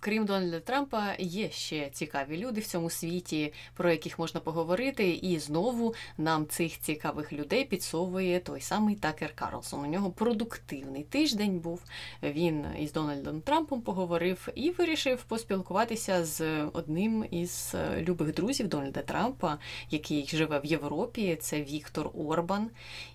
Крім 0.05 0.25
Дональда 0.25 0.59
Трампа, 0.59 1.15
є 1.19 1.49
ще 1.49 1.89
цікаві 1.89 2.37
люди 2.37 2.61
в 2.61 2.67
цьому 2.67 2.89
світі, 2.89 3.53
про 3.73 3.91
яких 3.91 4.19
можна 4.19 4.39
поговорити. 4.39 5.09
І 5.09 5.39
знову 5.39 5.93
нам 6.17 6.47
цих 6.47 6.79
цікавих 6.79 7.33
людей 7.33 7.65
підсовує 7.65 8.39
той 8.39 8.61
самий 8.61 8.95
Такер 8.95 9.33
Карлсон. 9.35 9.79
У 9.79 9.85
нього 9.85 10.11
продуктивний 10.11 11.03
тиждень 11.03 11.59
був. 11.59 11.81
Він 12.23 12.65
із 12.79 12.93
Дональдом 12.93 13.41
Трампом 13.41 13.81
поговорив 13.81 14.47
і 14.55 14.69
вирішив 14.69 15.23
поспілкуватися 15.23 16.25
з 16.25 16.63
одним 16.73 17.25
із 17.31 17.75
любих 17.97 18.33
друзів 18.33 18.67
Дональда 18.67 19.01
Трампа, 19.01 19.57
який 19.89 20.27
живе 20.27 20.59
в 20.59 20.65
Європі. 20.65 21.37
Це 21.41 21.61
Віктор 21.61 22.09
Орбан. 22.13 22.69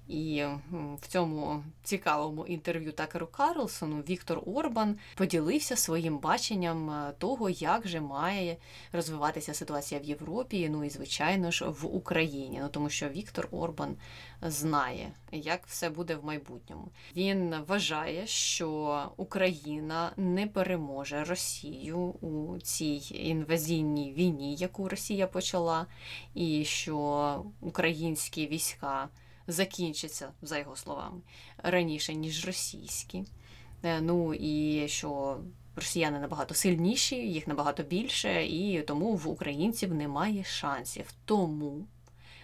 І 0.08 0.44
в 1.02 1.06
цьому 1.08 1.64
цікавому 1.82 2.46
інтерв'ю 2.46 2.92
Такеру 2.92 3.26
Карлсону 3.26 4.00
Віктор 4.00 4.42
Орбан 4.46 4.98
поділився 5.16 5.76
своїм 5.76 6.18
баченням 6.18 6.90
е, 6.90 7.12
того, 7.18 7.50
як 7.50 7.88
же 7.88 8.00
має 8.00 8.56
розвиватися 8.92 9.54
ситуація 9.54 10.00
в 10.00 10.04
Європі, 10.04 10.68
ну 10.68 10.84
і 10.84 10.90
звичайно 10.90 11.50
ж 11.50 11.64
в 11.68 11.86
Україні. 11.96 12.58
Ну 12.62 12.68
тому 12.68 12.90
що 12.90 13.08
Віктор 13.08 13.48
Орбан 13.50 13.96
знає, 14.42 15.12
як 15.32 15.66
все 15.66 15.90
буде 15.90 16.16
в 16.16 16.24
майбутньому. 16.24 16.88
Він 17.16 17.54
вважає, 17.66 18.26
що 18.26 19.02
Україна 19.16 20.12
не 20.16 20.46
переможе 20.46 21.24
Росію 21.24 21.98
у 21.98 22.58
цій 22.58 23.02
інвазійній 23.10 24.12
війні, 24.12 24.54
яку 24.54 24.88
Росія 24.88 25.26
почала, 25.26 25.86
і 26.34 26.64
що 26.64 27.44
українські 27.60 28.46
війська 28.46 29.08
закінчаться, 29.48 30.32
за 30.42 30.58
його 30.58 30.76
словами, 30.76 31.20
раніше, 31.58 32.14
ніж 32.14 32.46
російські. 32.46 33.24
Е, 33.82 34.00
ну 34.00 34.34
і 34.34 34.84
що 34.88 35.40
росіяни 35.76 36.18
набагато 36.18 36.54
сильніші, 36.54 37.16
їх 37.16 37.46
набагато 37.46 37.82
більше, 37.82 38.46
і 38.46 38.82
тому 38.82 39.14
в 39.14 39.28
українців 39.28 39.94
немає 39.94 40.44
шансів. 40.44 41.12
Тому 41.24 41.86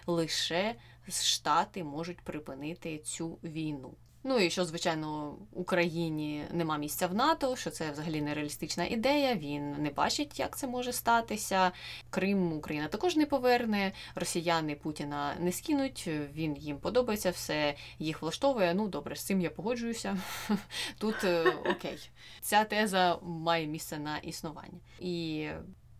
лише 0.07 0.75
Штати 1.09 1.83
можуть 1.83 2.21
припинити 2.21 2.97
цю 2.97 3.37
війну. 3.43 3.93
Ну 4.27 4.39
і 4.39 4.49
що, 4.49 4.65
звичайно, 4.65 5.37
Україні 5.51 6.45
нема 6.51 6.77
місця 6.77 7.07
в 7.07 7.13
НАТО, 7.13 7.55
що 7.55 7.69
це 7.69 7.91
взагалі 7.91 8.21
нереалістична 8.21 8.85
ідея. 8.85 9.35
Він 9.35 9.71
не 9.71 9.89
бачить, 9.89 10.39
як 10.39 10.57
це 10.57 10.67
може 10.67 10.93
статися. 10.93 11.71
Крим 12.09 12.53
Україна 12.53 12.87
також 12.87 13.15
не 13.15 13.25
поверне. 13.25 13.91
Росіяни 14.15 14.75
Путіна 14.75 15.35
не 15.39 15.51
скинуть. 15.51 16.09
Він 16.33 16.57
їм 16.57 16.77
подобається, 16.77 17.31
все 17.31 17.75
їх 17.99 18.21
влаштовує. 18.21 18.73
Ну 18.73 18.87
добре, 18.87 19.15
з 19.15 19.23
цим 19.23 19.41
я 19.41 19.49
погоджуюся. 19.49 20.17
Тут 20.97 21.23
е, 21.23 21.53
окей, 21.65 22.09
ця 22.41 22.63
теза 22.63 23.19
має 23.21 23.67
місце 23.67 23.97
на 23.99 24.17
існування 24.17 24.79
і. 24.99 25.47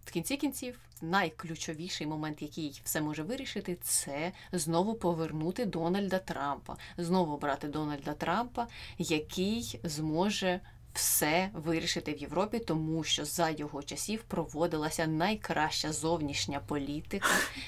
В 0.06 0.12
кінці 0.12 0.38
кінців 0.38 0.80
найключовіший 1.02 2.08
момент, 2.08 2.42
який 2.42 2.82
все 2.84 3.02
може 3.02 3.24
вирішити, 3.24 3.78
це 3.82 4.32
знову 4.52 4.94
повернути 4.94 5.66
Дональда 5.66 6.20
Трампа, 6.20 6.78
знову 6.98 7.38
брати 7.38 7.68
Дональда 7.68 8.14
Трампа, 8.14 8.68
який 8.98 9.80
зможе 9.84 10.60
все 10.96 11.50
вирішити 11.54 12.14
в 12.14 12.18
Європі, 12.18 12.60
тому 12.60 13.04
що 13.04 13.26
за 13.26 13.50
його 13.50 13.84
часів 13.84 14.24
проводилася 14.24 15.08
найкраща 15.08 15.94
зовнішня 15.94 16.60
політика 16.60 17.28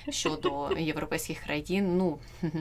щодо 0.10 0.78
європейських 0.78 1.40
країн. 1.40 1.98
Ну 1.98 2.20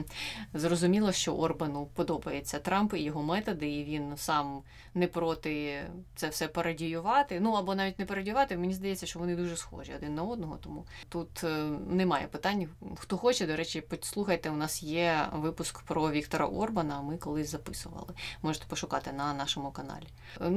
зрозуміло, 0.53 1.11
що 1.11 1.35
Орбану 1.35 1.89
подобається 1.93 2.59
Трамп 2.59 2.93
і 2.93 3.01
його 3.01 3.23
методи, 3.23 3.69
і 3.69 3.83
він 3.83 4.17
сам 4.17 4.61
не 4.93 5.07
проти 5.07 5.81
це 6.15 6.29
все 6.29 6.47
парадіювати. 6.47 7.39
Ну 7.39 7.51
або 7.51 7.75
навіть 7.75 7.99
не 7.99 8.05
парадіювати. 8.05 8.57
Мені 8.57 8.73
здається, 8.73 9.05
що 9.05 9.19
вони 9.19 9.35
дуже 9.35 9.57
схожі 9.57 9.93
один 9.93 10.15
на 10.15 10.23
одного. 10.23 10.57
Тому 10.57 10.85
тут 11.09 11.43
е, 11.43 11.47
немає 11.89 12.27
питань. 12.27 12.67
Хто 12.95 13.17
хоче, 13.17 13.47
до 13.47 13.55
речі, 13.55 13.81
послухайте, 13.81 14.49
у 14.49 14.55
нас 14.55 14.83
є 14.83 15.29
випуск 15.33 15.81
про 15.81 16.11
Віктора 16.11 16.45
Орбана. 16.45 17.01
Ми 17.01 17.17
колись 17.17 17.49
записували. 17.51 18.13
Можете 18.41 18.65
пошукати 18.65 19.11
на 19.11 19.33
нашому 19.33 19.71
каналі. 19.71 20.07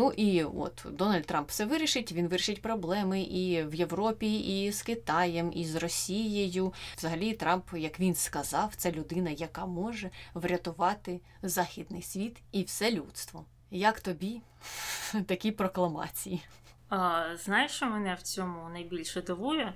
Ну 0.01 0.13
і 0.17 0.45
от 0.45 0.87
Дональд 0.91 1.27
Трамп 1.27 1.49
все 1.49 1.65
вирішить. 1.65 2.13
Він 2.13 2.29
вирішить 2.29 2.63
проблеми 2.63 3.21
і 3.23 3.63
в 3.63 3.75
Європі, 3.75 4.39
і 4.39 4.73
з 4.73 4.83
Китаєм, 4.83 5.53
і 5.55 5.65
з 5.65 5.77
Росією. 5.77 6.73
Взагалі, 6.97 7.35
Трамп, 7.35 7.65
як 7.75 8.01
він 8.01 8.15
сказав, 8.15 8.75
це 8.77 8.93
людина, 8.93 9.31
яка 9.31 9.67
може 9.67 10.11
врятувати 10.35 11.21
західний 11.43 12.03
світ 12.03 12.37
і 12.53 12.63
все 12.63 12.91
людство. 12.91 13.45
Як 13.71 14.01
тобі 14.01 14.41
такі 15.27 15.53
прокламації? 15.53 16.43
А, 16.89 17.25
Знаєш, 17.37 17.73
що 17.73 17.87
мене 17.87 18.15
в 18.15 18.23
цьому 18.23 18.69
найбільше 18.69 19.23
дивує? 19.23 19.75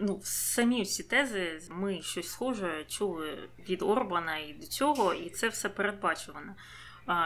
Ну, 0.00 0.20
самі 0.22 0.82
всі 0.82 1.02
тези 1.02 1.60
ми 1.70 2.02
щось 2.02 2.28
схоже 2.28 2.84
чули 2.88 3.48
від 3.68 3.82
Орбана 3.82 4.38
і 4.38 4.52
до 4.52 4.66
цього, 4.66 5.14
і 5.14 5.30
це 5.30 5.48
все 5.48 5.68
передбачувано. 5.68 6.54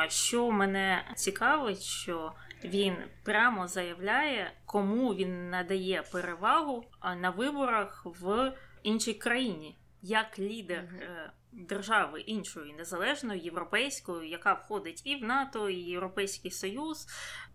Що 0.08 0.50
мене 0.50 1.04
цікавить, 1.16 1.82
що 1.82 2.32
він 2.64 2.96
прямо 3.24 3.68
заявляє, 3.68 4.52
кому 4.64 5.14
він 5.14 5.50
надає 5.50 6.02
перевагу 6.12 6.84
на 7.16 7.30
виборах 7.30 8.02
в 8.04 8.52
іншій 8.82 9.14
країні, 9.14 9.78
як 10.02 10.38
лідер 10.38 10.84
mm 10.84 11.30
держави 11.52 12.20
іншої 12.20 12.72
незалежної 12.72 13.40
європейської, 13.40 14.30
яка 14.30 14.52
входить 14.52 15.02
і 15.04 15.16
в 15.16 15.24
НАТО, 15.24 15.70
і 15.70 15.74
Європейський 15.74 16.50
Союз, 16.50 17.06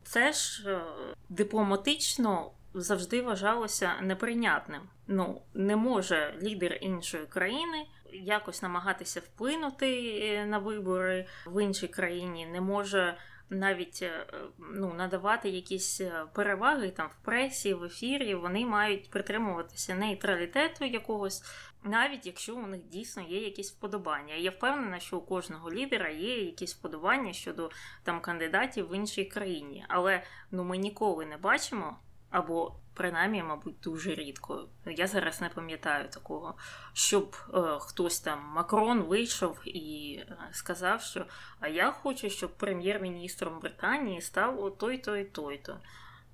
це 0.03 0.33
ж 0.33 0.69
е, 0.69 0.81
дипломатично. 1.29 2.51
Завжди 2.77 3.21
вважалося 3.21 3.91
неприйнятним. 4.01 4.81
Ну 5.07 5.41
не 5.53 5.75
може 5.75 6.39
лідер 6.41 6.77
іншої 6.81 7.25
країни 7.25 7.85
якось 8.11 8.61
намагатися 8.61 9.19
вплинути 9.19 10.19
е, 10.21 10.45
на 10.45 10.57
вибори 10.57 11.27
в 11.45 11.63
іншій 11.63 11.87
країні, 11.87 12.45
не 12.45 12.61
може 12.61 13.17
навіть 13.49 13.99
е, 14.03 14.25
ну, 14.59 14.93
надавати 14.93 15.49
якісь 15.49 16.01
е, 16.01 16.25
переваги 16.33 16.89
там 16.89 17.07
в 17.07 17.25
пресі, 17.25 17.73
в 17.73 17.83
ефірі, 17.83 18.35
вони 18.35 18.65
мають 18.65 19.09
притримуватися 19.09 19.95
нейтралітету 19.95 20.85
якогось, 20.85 21.43
навіть 21.83 22.25
якщо 22.25 22.55
у 22.55 22.67
них 22.67 22.83
дійсно 22.83 23.23
є 23.23 23.43
якісь 23.43 23.71
вподобання. 23.71 24.35
Я 24.35 24.51
впевнена, 24.51 24.99
що 24.99 25.17
у 25.17 25.21
кожного 25.21 25.71
лідера 25.71 26.09
є 26.09 26.43
якісь 26.45 26.75
вподобання 26.75 27.33
щодо 27.33 27.71
там 28.03 28.21
кандидатів 28.21 28.89
в 28.89 28.95
іншій 28.95 29.25
країні, 29.25 29.85
але 29.87 30.23
ну 30.51 30.63
ми 30.63 30.77
ніколи 30.77 31.25
не 31.25 31.37
бачимо 31.37 31.97
або 32.35 32.75
принаймні, 32.93 33.43
мабуть, 33.43 33.79
дуже 33.79 34.15
рідко. 34.15 34.67
Я 34.85 35.07
зараз 35.07 35.41
не 35.41 35.49
пам'ятаю 35.49 36.09
такого, 36.09 36.55
щоб 36.93 37.35
е, 37.53 37.59
хтось 37.79 38.19
там 38.19 38.39
Макрон 38.53 39.01
вийшов 39.01 39.61
і 39.65 40.17
е, 40.19 40.37
сказав, 40.51 41.01
що 41.01 41.25
а 41.59 41.67
я 41.67 41.91
хочу, 41.91 42.29
щоб 42.29 42.57
прем'єр-міністром 42.57 43.59
Британії 43.59 44.21
став 44.21 44.77
той-то 44.77 45.23
той-то. 45.23 45.79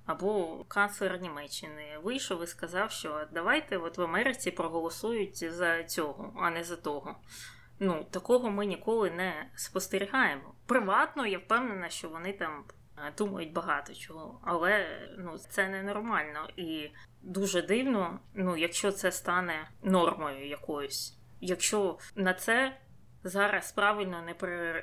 Або 0.06 0.64
канцлер 0.68 1.20
Німеччини 1.20 1.98
вийшов 2.02 2.44
і 2.44 2.46
сказав, 2.46 2.90
що 2.90 3.26
давайте 3.32 3.76
от 3.76 3.98
в 3.98 4.02
Америці 4.02 4.50
проголосують 4.50 5.52
за 5.52 5.84
цього, 5.84 6.32
а 6.36 6.50
не 6.50 6.64
за 6.64 6.76
того. 6.76 7.16
Ну, 7.78 8.06
такого 8.10 8.50
ми 8.50 8.66
ніколи 8.66 9.10
не 9.10 9.50
спостерігаємо. 9.54 10.54
Приватно, 10.66 11.26
я 11.26 11.38
впевнена, 11.38 11.88
що 11.88 12.08
вони 12.08 12.32
там 12.32 12.64
думають 13.18 13.52
багато 13.52 13.94
чого, 13.94 14.40
але 14.44 14.86
ну 15.18 15.38
це 15.38 15.68
ненормально 15.68 16.48
і 16.56 16.90
дуже 17.22 17.62
дивно. 17.62 18.20
Ну, 18.34 18.56
якщо 18.56 18.92
це 18.92 19.12
стане 19.12 19.70
нормою 19.82 20.48
якоюсь, 20.48 21.18
якщо 21.40 21.98
на 22.16 22.34
це 22.34 22.76
зараз 23.24 23.72
правильно 23.72 24.22
не 24.22 24.34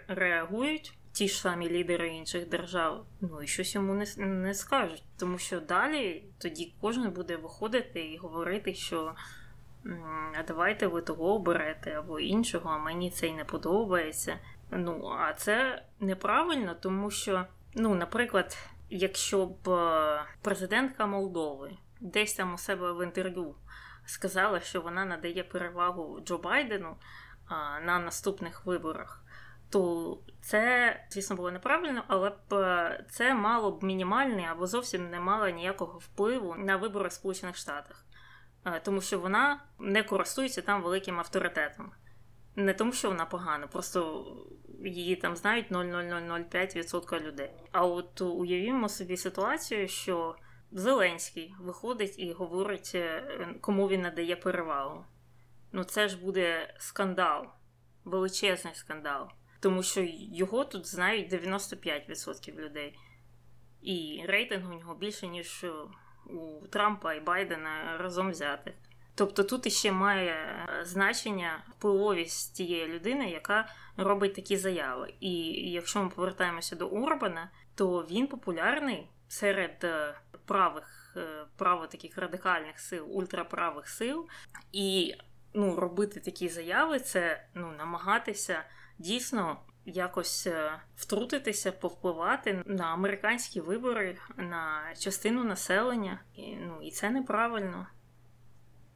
реагують 0.08 0.98
ті 1.12 1.28
ж 1.28 1.42
самі 1.42 1.70
лідери 1.70 2.10
інших 2.10 2.50
держав, 2.50 3.06
ну 3.22 3.42
і 3.42 3.48
щось 3.48 3.76
йому 3.76 3.94
не, 3.94 4.06
не 4.18 4.54
скажуть, 4.54 5.04
тому 5.18 5.38
що 5.38 5.60
далі 5.60 6.24
тоді 6.38 6.74
кожен 6.82 7.12
буде 7.12 7.38
виходити 7.38 8.02
і 8.02 8.18
говорити, 8.18 8.74
що. 8.74 9.16
А 10.40 10.44
давайте 10.44 10.88
ви 10.88 11.02
того 11.02 11.36
оберете 11.36 11.92
або 11.92 12.20
іншого, 12.20 12.70
а 12.70 12.78
мені 12.78 13.12
це 13.12 13.28
й 13.28 13.34
не 13.34 13.46
подобається. 13.46 14.40
Ну 14.72 15.08
а 15.20 15.34
це 15.34 15.84
неправильно, 16.00 16.76
тому 16.76 17.12
що 17.12 17.46
Ну, 17.76 17.96
наприклад, 17.96 18.58
якщо 18.90 19.46
б 19.46 19.70
е, 19.70 20.22
президентка 20.42 21.06
Молдови 21.06 21.72
десь 22.00 22.34
там 22.34 22.54
у 22.54 22.58
себе 22.58 22.92
в 22.94 23.04
інтерв'ю 23.04 23.56
сказала, 24.06 24.60
що 24.60 24.82
вона 24.82 25.06
надає 25.06 25.44
перевагу 25.44 26.22
Джо 26.26 26.38
Байдену 26.38 26.96
на 27.86 28.00
наступних 28.00 28.66
виборах, 28.66 29.24
то 29.70 30.18
це, 30.42 30.96
звісно, 31.10 31.36
було 31.36 31.52
неправильно, 31.52 32.04
але 32.08 32.30
б 32.30 32.54
е, 32.54 33.06
це 33.10 33.34
мало 33.34 33.72
б 33.72 33.84
мінімальний 33.84 34.46
або 34.46 34.68
зовсім 34.68 35.10
не 35.10 35.20
мало 35.20 35.50
ніякого 35.50 36.00
впливу 36.00 36.56
на 36.56 36.78
вибори 36.78 37.10
в 37.10 37.12
Сполучених 37.12 37.56
Штатах, 37.56 38.06
е, 38.66 38.82
тому 38.84 39.02
що 39.02 39.20
вона 39.20 39.64
не 39.80 40.04
користується 40.04 40.62
там 40.62 40.82
великим 40.82 41.20
авторитетом. 41.20 41.92
Не 42.56 42.74
тому, 42.74 42.92
що 42.92 43.10
вона 43.10 43.26
погана, 43.26 43.68
просто 43.68 44.26
її 44.84 45.16
там 45.16 45.36
знають 45.36 45.72
0,0005% 45.72 47.22
людей. 47.22 47.52
А 47.72 47.86
от 47.86 48.22
уявімо 48.22 48.90
собі 48.90 49.18
ситуацію, 49.18 49.88
що 49.88 50.36
Зеленський 50.72 51.56
виходить 51.60 52.20
і 52.20 52.32
говорить, 52.32 52.92
е, 52.96 53.24
кому 53.62 53.88
він 53.88 54.02
надає 54.02 54.36
перевагу. 54.36 55.06
Ну 55.72 55.84
це 55.84 56.08
ж 56.08 56.18
буде 56.18 56.74
скандал, 56.80 57.46
величезний 58.06 58.76
скандал. 58.76 59.30
Тому 59.60 59.84
що 59.84 60.02
його 60.32 60.66
тут 60.66 60.88
знають 60.88 61.34
95% 61.34 62.56
людей. 62.60 63.00
І 63.82 64.24
рейтинг 64.28 64.72
у 64.72 64.74
нього 64.74 64.96
більше, 64.96 65.28
ніж 65.28 65.66
у 66.26 66.68
Трампа 66.68 67.14
і 67.14 67.20
Байдена 67.20 67.98
разом 67.98 68.32
взятих. 68.32 68.74
Тобто 69.20 69.44
тут 69.44 69.68
іще 69.68 69.92
має 69.92 70.32
е, 70.32 70.86
значення 70.86 71.64
впливовість 71.70 72.56
тієї 72.56 72.88
людини, 72.88 73.30
яка 73.30 73.70
робить 73.98 74.36
такі 74.36 74.58
заяви. 74.58 75.14
І 75.20 75.32
якщо 75.72 76.04
ми 76.04 76.10
повертаємося 76.10 76.76
до 76.76 76.88
Урбана, 76.88 77.50
то 77.76 78.06
він 78.12 78.28
популярний 78.28 79.10
серед 79.28 79.84
е, 79.84 80.16
правих, 80.46 81.14
е, 81.18 81.46
право 81.58 81.88
таких 81.88 82.18
радикальних 82.18 82.80
сил, 82.80 83.06
ультраправих 83.10 83.90
сил. 83.90 84.28
І 84.72 85.16
ну, 85.54 85.76
робити 85.76 86.20
такі 86.20 86.50
заяви 86.50 87.00
це 87.00 87.46
ну, 87.54 87.72
намагатися 87.78 88.64
дійсно. 88.98 89.60
Якось 89.86 90.48
втрутитися, 90.96 91.72
повпливати 91.72 92.64
на 92.66 92.84
американські 92.84 93.62
вибори, 93.62 94.18
на 94.38 94.82
частину 95.00 95.44
населення, 95.44 96.20
і, 96.34 96.56
ну 96.56 96.82
і 96.82 96.92
це 96.92 97.10
неправильно. 97.10 97.88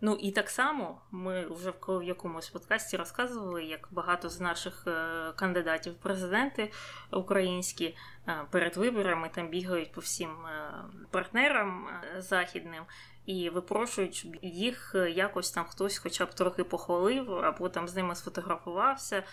Ну 0.05 0.17
і 0.21 0.31
так 0.31 0.49
само 0.49 1.01
ми 1.11 1.47
вже 1.47 1.73
в 1.87 2.03
якомусь 2.03 2.49
подкасті 2.49 2.97
розказували, 2.97 3.63
як 3.63 3.87
багато 3.91 4.29
з 4.29 4.39
наших 4.39 4.83
е, 4.87 5.31
кандидатів 5.35 5.93
в 5.93 5.97
президенти 5.97 6.71
українські 7.11 7.95
е, 8.27 8.45
перед 8.51 8.77
виборами 8.77 9.29
там 9.35 9.49
бігають 9.49 9.91
по 9.91 10.01
всім 10.01 10.29
е, 10.29 10.73
партнерам 11.11 11.87
західним 12.17 12.83
і 13.25 13.49
випрошують, 13.49 14.15
щоб 14.15 14.35
їх 14.41 14.95
якось 15.09 15.51
там 15.51 15.65
хтось, 15.65 15.97
хоча 15.97 16.25
б 16.25 16.33
трохи 16.33 16.63
похвалив, 16.63 17.31
або 17.31 17.69
там 17.69 17.87
з 17.87 17.95
ними 17.95 18.15
сфотографувався 18.15 19.23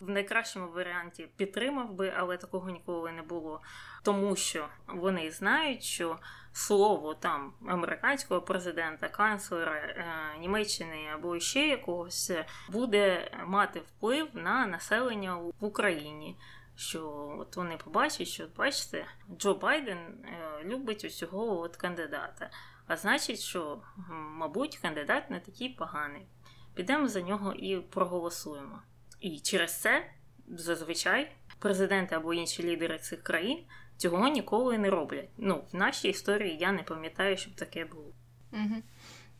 в 0.00 0.08
найкращому 0.08 0.72
варіанті 0.72 1.28
підтримав 1.36 1.92
би, 1.92 2.12
але 2.16 2.36
такого 2.36 2.70
ніколи 2.70 3.12
не 3.12 3.22
було. 3.22 3.60
Тому 4.02 4.36
що 4.36 4.68
вони 4.86 5.30
знають, 5.30 5.82
що 5.82 6.18
слово 6.56 7.14
там 7.14 7.52
американського 7.66 8.40
президента, 8.40 9.08
канцлера 9.08 9.76
е, 9.76 10.38
Німеччини 10.40 11.06
або 11.14 11.40
ще 11.40 11.68
якогось 11.68 12.32
буде 12.68 13.30
мати 13.46 13.80
вплив 13.80 14.28
на 14.32 14.66
населення 14.66 15.36
в 15.36 15.52
Україні. 15.60 16.36
Що 16.76 17.34
от 17.38 17.56
вони 17.56 17.76
побачать, 17.76 18.28
що 18.28 18.46
бачите, 18.56 19.06
Джо 19.38 19.54
Байден 19.54 19.98
е, 19.98 20.64
любить 20.64 21.04
усього 21.04 21.60
от 21.60 21.76
кандидата. 21.76 22.50
А 22.86 22.96
значить, 22.96 23.40
що, 23.40 23.82
мабуть, 24.10 24.76
кандидат 24.76 25.30
не 25.30 25.40
такий 25.40 25.68
поганий. 25.68 26.26
Підемо 26.74 27.08
за 27.08 27.20
нього 27.20 27.52
і 27.52 27.76
проголосуємо. 27.76 28.82
І 29.20 29.40
через 29.40 29.80
це 29.80 30.10
зазвичай 30.48 31.32
президенти 31.58 32.14
або 32.14 32.34
інші 32.34 32.62
лідери 32.62 32.98
цих 32.98 33.22
країн 33.22 33.66
цього 33.96 34.28
ніколи 34.28 34.78
не 34.78 34.90
роблять. 34.90 35.28
Ну, 35.36 35.64
в 35.72 35.76
нашій 35.76 36.08
історії 36.08 36.56
я 36.60 36.72
не 36.72 36.82
пам'ятаю, 36.82 37.36
щоб 37.36 37.54
таке 37.54 37.84
було. 37.84 38.12
Угу. 38.52 38.82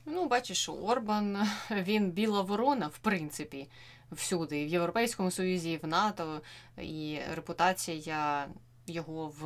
Ну, 0.06 0.28
бачиш, 0.28 0.68
Орбан 0.68 1.48
він 1.70 2.10
біла 2.10 2.42
ворона, 2.42 2.86
в 2.86 2.98
принципі, 2.98 3.68
всюди, 4.12 4.62
і 4.62 4.66
в 4.66 4.68
Європейському 4.68 5.30
Союзі, 5.30 5.72
і 5.72 5.76
в 5.76 5.86
НАТО, 5.86 6.40
і 6.78 7.18
репутація 7.34 8.48
його 8.86 9.32
в 9.40 9.44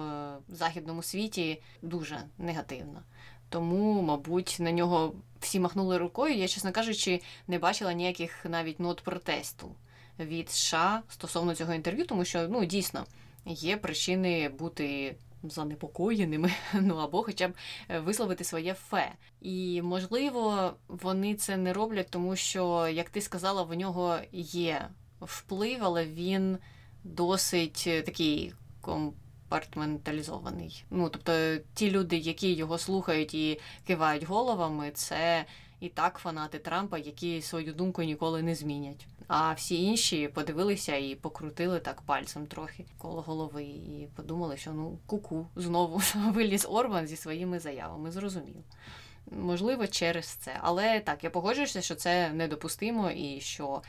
західному 0.49 1.03
світі 1.03 1.63
дуже 1.83 2.23
негативна. 2.39 3.03
Тому, 3.49 4.03
мабуть, 4.03 4.57
на 4.61 4.73
нього 4.73 5.15
всі 5.41 5.61
махнули 5.61 5.99
рукою. 5.99 6.35
Я, 6.35 6.49
чесно 6.49 6.73
кажучи, 6.73 7.21
не 7.49 7.59
бачила 7.59 7.93
ніяких 7.93 8.45
навіть 8.45 8.81
нот 8.81 9.03
протесту 9.03 9.75
від 10.19 10.51
США 10.51 11.03
стосовно 11.09 11.55
цього 11.55 11.75
інтерв'ю, 11.75 12.07
тому 12.07 12.25
що 12.25 12.49
ну 12.49 12.65
дійсно 12.65 13.07
є 13.53 13.77
причини 13.77 14.49
бути 14.49 15.17
занепокоєними, 15.43 16.53
ну 16.75 16.97
або 16.97 17.23
хоча 17.23 17.49
б 17.49 17.53
е, 17.89 18.01
висловити 18.01 18.45
своє 18.45 18.75
фе. 18.75 19.13
І 19.41 19.83
можливо, 19.83 20.73
вони 20.89 21.35
це 21.35 21.57
не 21.57 21.73
роблять, 21.73 22.09
тому 22.11 22.37
що, 22.37 22.89
як 22.89 23.11
ти 23.11 23.21
сказала, 23.21 23.63
в 23.63 23.75
нього 23.75 24.19
є 24.33 24.89
вплив, 25.21 25.79
але 25.81 26.07
він 26.07 26.59
досить 27.05 27.85
е, 27.87 28.03
такий 28.03 28.53
компартменталізований. 28.81 30.85
Ну 30.91 31.09
тобто, 31.09 31.57
ті 31.75 31.91
люди, 31.91 32.17
які 32.17 32.53
його 32.53 32.79
слухають 32.79 33.35
і 33.35 33.61
кивають 33.87 34.25
головами, 34.25 34.91
це 34.95 35.45
і 35.81 35.89
так 35.89 36.19
фанати 36.19 36.59
Трампа, 36.59 36.99
які 36.99 37.43
свою 37.43 37.73
думку 37.73 38.03
ніколи 38.03 38.43
не 38.43 38.55
змінять. 38.55 39.07
А 39.33 39.53
всі 39.53 39.83
інші 39.83 40.29
подивилися 40.29 40.97
і 40.97 41.15
покрутили 41.15 41.81
так 41.81 42.03
пальцем 42.03 42.47
трохи 42.47 42.85
коло 42.99 43.23
голови, 43.23 43.63
і 43.65 44.09
подумали, 44.17 44.57
що 44.57 44.73
ну 44.73 44.99
куку 45.07 45.47
знову 45.57 46.03
виліз 46.15 46.67
Орбан 46.71 47.07
зі 47.07 47.17
своїми 47.17 47.59
заявами. 47.59 48.11
Зрозумів. 48.11 48.65
Можливо, 49.31 49.87
через 49.87 50.27
це. 50.27 50.59
Але 50.61 51.01
так, 51.01 51.25
я 51.25 51.31
погоджуюся, 51.31 51.83
що 51.83 51.95
це 51.95 52.33
недопустимо, 52.33 53.11
і 53.11 53.41
що 53.41 53.83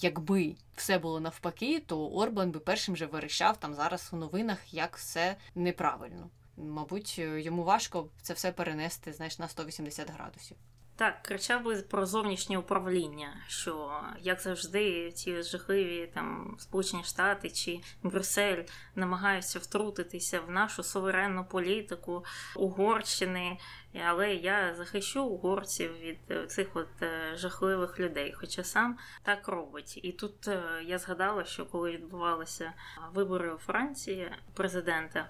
якби 0.00 0.54
все 0.76 0.98
було 0.98 1.20
навпаки, 1.20 1.82
то 1.86 2.08
Орбан 2.08 2.50
би 2.50 2.60
першим 2.60 2.96
же 2.96 3.06
вирішав 3.06 3.56
там 3.56 3.74
зараз 3.74 4.10
у 4.12 4.16
новинах, 4.16 4.74
як 4.74 4.96
все 4.96 5.36
неправильно. 5.54 6.30
Мабуть, 6.56 7.18
йому 7.18 7.64
важко 7.64 8.08
це 8.22 8.34
все 8.34 8.52
перенести 8.52 9.12
знаєш, 9.12 9.38
на 9.38 9.48
180 9.48 10.10
градусів. 10.10 10.56
Так, 10.96 11.22
кричав 11.22 11.62
би 11.62 11.76
про 11.76 12.06
зовнішнє 12.06 12.58
управління, 12.58 13.36
що 13.48 14.00
як 14.20 14.40
завжди, 14.40 15.12
ці 15.12 15.42
жахливі 15.42 16.10
там 16.14 16.56
Сполучені 16.58 17.04
Штати 17.04 17.50
чи 17.50 17.80
Брюссель 18.02 18.62
намагаються 18.94 19.58
втрутитися 19.58 20.40
в 20.40 20.50
нашу 20.50 20.82
суверенну 20.82 21.44
політику 21.44 22.24
Угорщини, 22.56 23.58
але 24.06 24.34
я 24.34 24.74
захищу 24.74 25.24
угорців 25.24 25.98
від 25.98 26.50
цих 26.50 26.76
от 26.76 27.02
е, 27.02 27.36
жахливих 27.36 28.00
людей, 28.00 28.34
хоча 28.36 28.64
сам 28.64 28.98
так 29.22 29.48
робить. 29.48 30.00
І 30.02 30.12
тут 30.12 30.48
е, 30.48 30.62
я 30.84 30.98
згадала, 30.98 31.44
що 31.44 31.66
коли 31.66 31.90
відбувалися 31.90 32.72
вибори 33.14 33.54
у 33.54 33.58
Франції 33.58 34.30
президента 34.54 35.28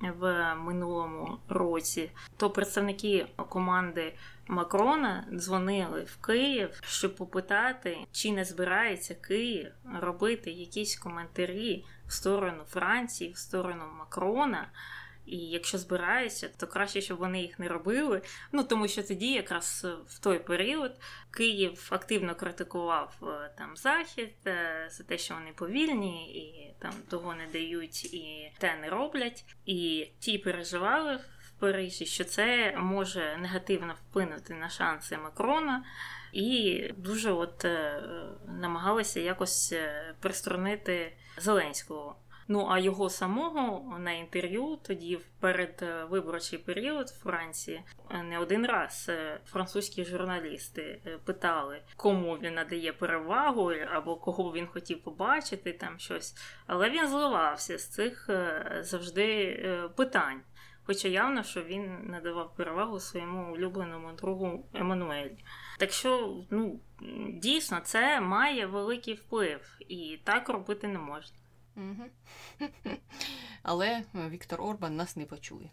в 0.00 0.54
минулому 0.54 1.38
році, 1.48 2.10
то 2.36 2.50
представники 2.50 3.26
команди 3.48 4.14
Макрона 4.50 5.26
дзвонили 5.32 6.02
в 6.02 6.16
Київ, 6.16 6.80
щоб 6.82 7.16
попитати, 7.16 7.98
чи 8.12 8.32
не 8.32 8.44
збирається 8.44 9.14
Київ 9.14 9.72
робити 10.00 10.50
якісь 10.50 10.96
коментарі 10.96 11.84
в 12.06 12.12
сторону 12.12 12.64
Франції, 12.68 13.32
в 13.32 13.36
сторону 13.36 13.84
Макрона. 13.98 14.68
І 15.26 15.36
якщо 15.36 15.78
збираються, 15.78 16.50
то 16.56 16.66
краще, 16.66 17.00
щоб 17.00 17.18
вони 17.18 17.42
їх 17.42 17.58
не 17.58 17.68
робили. 17.68 18.22
Ну 18.52 18.64
тому 18.64 18.88
що 18.88 19.02
тоді, 19.02 19.32
якраз 19.32 19.86
в 20.06 20.18
той 20.18 20.38
період, 20.38 20.92
Київ 21.30 21.88
активно 21.90 22.34
критикував 22.34 23.16
е, 23.22 23.50
там 23.58 23.76
захід 23.76 24.34
е, 24.46 24.88
за 24.90 25.04
те, 25.04 25.18
що 25.18 25.34
вони 25.34 25.52
повільні 25.52 26.32
і 26.32 26.74
там 26.78 26.92
того 27.08 27.34
не 27.34 27.46
дають 27.46 28.14
і 28.14 28.52
те 28.58 28.76
не 28.80 28.90
роблять. 28.90 29.44
І 29.66 30.08
ті 30.18 30.38
переживали 30.38 31.20
Парижі, 31.60 32.06
що 32.06 32.24
це 32.24 32.74
може 32.76 33.36
негативно 33.40 33.94
вплинути 33.94 34.54
на 34.54 34.68
шанси 34.68 35.18
Макрона. 35.18 35.84
І 36.32 36.84
дуже 36.96 37.32
от 37.32 37.64
е, 37.64 38.02
намагалися 38.46 39.20
якось 39.20 39.74
пристронити 40.20 41.12
Зеленського. 41.38 42.16
Ну 42.52 42.66
а 42.70 42.78
його 42.78 43.10
самого 43.10 43.98
на 43.98 44.12
інтерв'ю 44.12 44.78
тоді 44.82 45.16
в 45.16 45.24
передвиборчий 45.40 46.58
період 46.58 47.06
в 47.08 47.22
Франції 47.22 47.82
не 48.24 48.38
один 48.38 48.66
раз 48.66 49.06
е, 49.08 49.40
французькі 49.46 50.04
журналісти 50.04 51.00
е, 51.06 51.18
питали, 51.24 51.82
кому 51.96 52.34
він 52.34 52.54
надає 52.54 52.92
перевагу 52.92 53.72
або 53.92 54.16
кого 54.16 54.52
він 54.52 54.66
хотів 54.66 55.02
побачити 55.02 55.72
там 55.72 55.98
щось. 55.98 56.34
Але 56.66 56.90
він 56.90 57.08
зливався 57.08 57.78
з 57.78 57.88
цих 57.88 58.26
е, 58.30 58.78
завжди 58.80 59.88
питань. 59.96 60.40
Хоча 60.90 61.08
явно, 61.08 61.42
що 61.42 61.62
він 61.62 61.98
надавав 62.02 62.54
перевагу 62.54 63.00
своєму 63.00 63.52
улюбленому 63.52 64.12
другу 64.12 64.66
Еммануелі. 64.74 65.44
Так 65.78 65.92
що, 65.92 66.42
ну 66.50 66.80
дійсно, 67.32 67.80
це 67.80 68.20
має 68.20 68.66
великий 68.66 69.14
вплив, 69.14 69.78
і 69.88 70.20
так 70.24 70.48
робити 70.48 70.88
не 70.88 70.98
можна. 70.98 71.36
Але 73.62 74.02
Віктор 74.14 74.62
Орбан 74.62 74.96
нас 74.96 75.16
не 75.16 75.24
почує. 75.24 75.70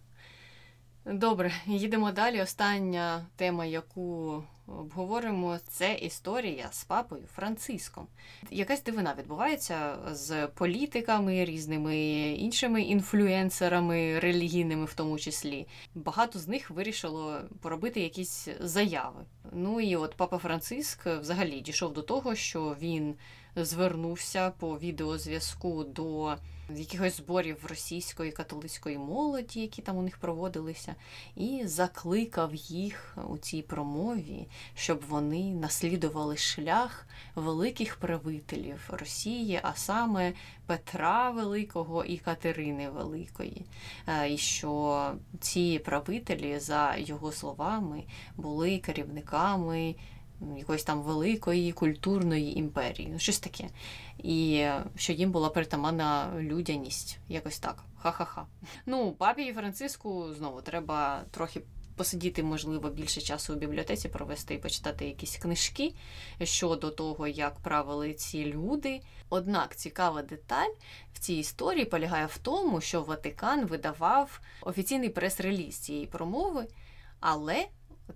Добре, 1.14 1.52
їдемо 1.66 2.12
далі. 2.12 2.42
Остання 2.42 3.26
тема, 3.36 3.66
яку 3.66 4.44
обговоримо, 4.68 5.58
це 5.68 5.94
історія 5.94 6.68
з 6.72 6.84
папою 6.84 7.24
Франциском. 7.36 8.08
Якась 8.52 8.84
дивина 8.84 9.16
відбувається 9.20 9.98
з 10.12 10.48
політиками, 10.48 11.46
різними 11.46 11.98
іншими 12.32 12.82
інфлюенсерами, 12.82 14.20
релігійними 14.20 14.86
в 14.86 14.94
тому 14.94 15.20
числі. 15.20 15.68
Багато 15.96 16.40
з 16.40 16.48
них 16.48 16.70
вирішило 16.70 17.42
поробити 17.62 18.00
якісь 18.00 18.48
заяви. 18.60 19.26
Ну 19.52 19.82
і 19.82 19.96
от 19.96 20.16
папа 20.18 20.38
Франциск 20.38 21.06
взагалі 21.06 21.60
дійшов 21.60 21.94
до 21.94 22.02
того, 22.02 22.36
що 22.36 22.76
він 22.82 23.16
звернувся 23.56 24.50
по 24.60 24.80
відеозв'язку 24.80 25.84
до 25.84 26.38
якихось 26.70 27.18
зборів 27.18 27.66
російської 27.66 28.32
католицької 28.32 28.98
молоді, 28.98 29.62
які 29.62 29.82
там 29.82 29.98
у 29.98 30.02
них 30.02 30.18
проводилися, 30.18 30.96
і 31.36 31.62
закликав 31.66 32.56
їх 32.56 33.18
у 33.30 33.38
цій 33.38 33.62
промові, 33.62 34.48
щоб 34.76 35.02
вони 35.10 35.54
наслідували 35.54 36.38
шлях 36.38 37.08
великих 37.36 37.96
правителів 37.96 38.90
Росії, 38.90 39.60
а 39.64 39.76
саме 39.76 40.34
Петра 40.66 41.30
Великого 41.30 42.06
і 42.06 42.18
Катерини 42.18 42.90
Великої. 42.90 43.66
Е, 44.08 44.34
і 44.34 44.38
що 44.38 45.12
ці 45.40 45.80
правителі, 45.86 46.60
за 46.60 46.96
його 46.96 47.32
словами, 47.32 48.04
були 48.38 48.78
керівниками 48.78 49.96
якоїсь 50.58 50.84
там 50.84 51.02
великої 51.02 51.72
культурної 51.72 52.58
імперії, 52.60 53.10
ну 53.12 53.20
щось 53.20 53.40
таке. 53.40 53.70
І 54.18 54.68
що 54.96 55.14
їм 55.14 55.32
була 55.32 55.50
притаманна 55.50 56.34
людяність, 56.40 57.20
якось 57.30 57.60
так. 57.60 57.84
Ха-ха-ха. 58.02 58.46
Ну, 58.86 59.12
папі 59.12 59.54
Франциску 59.54 60.34
знову 60.34 60.62
треба 60.62 61.24
трохи. 61.32 61.62
Посидіти, 61.96 62.44
можливо, 62.44 62.90
більше 62.90 63.22
часу 63.22 63.54
у 63.54 63.58
бібліотеці 63.58 64.10
провести 64.10 64.54
і 64.54 64.58
почитати 64.58 65.06
якісь 65.06 65.38
книжки 65.38 65.94
щодо 66.44 66.92
того, 66.92 67.28
як 67.28 67.60
правили 67.60 68.14
ці 68.14 68.46
люди. 68.46 69.02
Однак 69.30 69.76
цікава 69.76 70.22
деталь 70.22 70.70
в 71.14 71.20
цій 71.20 71.34
історії 71.34 71.86
полягає 71.86 72.26
в 72.26 72.38
тому, 72.38 72.82
що 72.82 73.02
Ватикан 73.02 73.66
видавав 73.66 74.42
офіційний 74.62 75.10
прес-реліз 75.10 75.78
цієї 75.78 76.06
промови, 76.06 76.68
але 77.20 77.68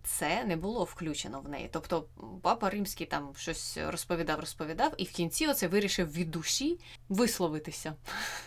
це 0.03 0.43
не 0.43 0.55
було 0.55 0.83
включено 0.83 1.41
в 1.41 1.49
неї. 1.49 1.69
Тобто 1.71 2.05
папа 2.41 2.69
римський 2.69 3.07
там 3.07 3.33
щось 3.35 3.77
розповідав, 3.87 4.39
розповідав, 4.39 4.93
і 4.97 5.03
в 5.03 5.11
кінці 5.11 5.47
оце 5.47 5.67
вирішив 5.67 6.13
від 6.13 6.31
душі 6.31 6.79
висловитися 7.09 7.93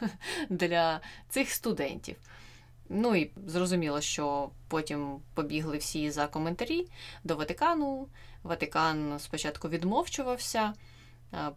для 0.50 1.00
цих 1.28 1.50
студентів. 1.50 2.16
Ну 2.88 3.16
і 3.16 3.30
зрозуміло, 3.46 4.00
що 4.00 4.50
потім 4.68 5.20
побігли 5.34 5.78
всі 5.78 6.10
за 6.10 6.26
коментарі 6.26 6.88
до 7.24 7.36
Ватикану. 7.36 8.08
Ватикан 8.42 9.18
спочатку 9.18 9.68
відмовчувався. 9.68 10.74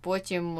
Потім 0.02 0.60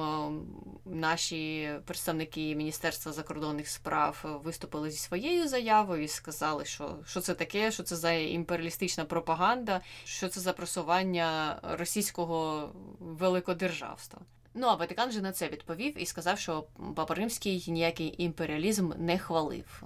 наші 0.86 1.72
представники 1.86 2.56
Міністерства 2.56 3.12
закордонних 3.12 3.68
справ 3.68 4.42
виступили 4.44 4.92
зі 4.92 4.98
своєю 4.98 5.48
заявою 5.48 6.04
і 6.04 6.08
сказали, 6.08 6.66
що 6.66 6.96
що 7.06 7.22
це 7.22 7.34
таке, 7.34 7.72
що 7.72 7.84
це 7.84 7.96
за 7.96 8.12
імперіалістична 8.12 9.06
пропаганда, 9.06 9.82
що 10.04 10.30
це 10.30 10.40
за 10.40 10.54
просування 10.54 11.60
російського 11.64 12.70
великодержавства. 13.00 14.22
Ну 14.54 14.68
а 14.68 14.76
Ватикан 14.76 15.12
же 15.12 15.22
на 15.22 15.32
це 15.32 15.48
відповів 15.48 16.02
і 16.02 16.06
сказав, 16.06 16.40
що 16.40 16.64
Папа 16.96 17.14
Римський 17.14 17.66
ніякий 17.68 18.24
імперіалізм 18.24 18.92
не 18.98 19.18
хвалив. 19.20 19.84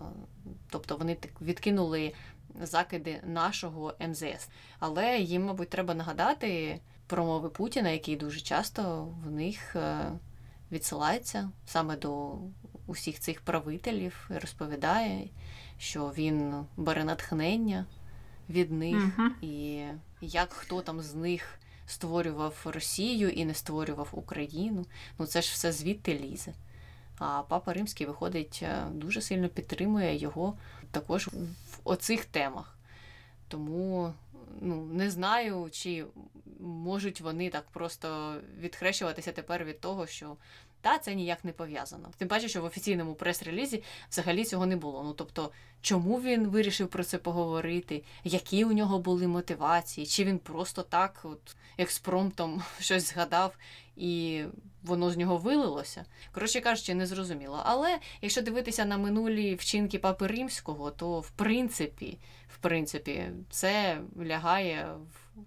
Тобто 0.69 0.97
вони 0.97 1.15
так 1.15 1.41
відкинули 1.41 2.13
закиди 2.61 3.21
нашого 3.25 3.93
МЗС. 4.07 4.49
Але 4.79 5.17
їм, 5.17 5.45
мабуть, 5.45 5.69
треба 5.69 5.93
нагадати 5.93 6.79
промови 7.11 7.49
Путіна, 7.49 7.89
який 7.89 8.15
дуже 8.15 8.39
часто 8.41 9.07
в 9.25 9.31
них 9.31 9.75
е, 9.75 10.11
відсилається 10.71 11.51
саме 11.65 11.97
до 11.97 12.37
усіх 12.87 13.19
цих 13.19 13.41
правителів, 13.41 14.29
і 14.29 14.33
розповідає, 14.33 15.27
що 15.77 16.13
він 16.17 16.53
бере 16.77 17.03
натхнення 17.03 17.85
від 18.49 18.71
них, 18.71 19.19
uh 19.19 19.29
і 19.41 19.83
як 20.21 20.53
хто 20.53 20.81
там 20.81 21.01
з 21.01 21.15
них 21.15 21.59
створював 21.85 22.61
Росію 22.65 23.29
і 23.29 23.45
не 23.45 23.53
створював 23.53 24.09
Україну. 24.11 24.85
Ну 25.19 25.25
це 25.25 25.41
ж 25.41 25.51
все 25.53 25.71
звідти 25.71 26.19
лізе. 26.19 26.53
А 27.17 27.41
папа 27.49 27.73
Римський 27.73 28.07
виходить, 28.07 28.59
е, 28.63 28.85
дуже 28.91 29.21
сильно 29.21 29.49
підтримує 29.49 30.17
його 30.17 30.57
також 30.91 31.27
в 31.27 31.79
оцих 31.83 32.25
темах. 32.25 32.77
Тому 33.47 34.13
ну, 34.61 34.85
не 34.85 35.09
знаю, 35.09 35.69
чи 35.71 36.05
можуть 36.61 37.21
вони 37.21 37.49
так 37.49 37.65
просто 37.71 38.35
відхрещуватися 38.59 39.31
тепер 39.31 39.65
від 39.65 39.79
того, 39.79 40.07
що 40.07 40.37
Та 40.81 40.97
це 40.97 41.15
ніяк 41.15 41.45
не 41.45 41.51
пов'язано. 41.51 42.09
Тим 42.17 42.27
паче, 42.27 42.47
що 42.47 42.61
в 42.61 42.65
офіційному 42.65 43.15
прес-релізі 43.15 43.83
взагалі 44.09 44.45
цього 44.45 44.65
не 44.65 44.75
було. 44.75 45.03
Ну 45.03 45.13
тобто, 45.13 45.51
чому 45.81 46.21
він 46.21 46.47
вирішив 46.47 46.87
про 46.87 47.03
це 47.03 47.17
поговорити, 47.17 48.03
які 48.23 48.65
у 48.65 48.71
нього 48.71 48.99
були 48.99 49.27
мотивації, 49.27 50.07
чи 50.07 50.23
він 50.23 50.39
просто 50.39 50.81
так, 50.81 51.19
от 51.23 51.55
експромтом 51.77 52.63
щось 52.79 53.09
згадав 53.09 53.57
і 53.95 54.43
воно 54.83 55.11
з 55.11 55.17
нього 55.17 55.37
вилилося. 55.37 56.05
Коротше 56.31 56.61
кажучи, 56.61 56.95
не 56.95 57.05
зрозуміло. 57.05 57.61
Але 57.65 57.99
якщо 58.21 58.41
дивитися 58.41 58.85
на 58.85 58.97
минулі 58.97 59.55
вчинки 59.55 59.99
папи 59.99 60.27
римського, 60.27 60.91
то 60.91 61.19
в 61.19 61.29
принципі, 61.29 62.17
в 62.47 62.57
принципі, 62.57 63.29
це 63.49 64.01
лягає 64.17 64.95
в 65.11 65.41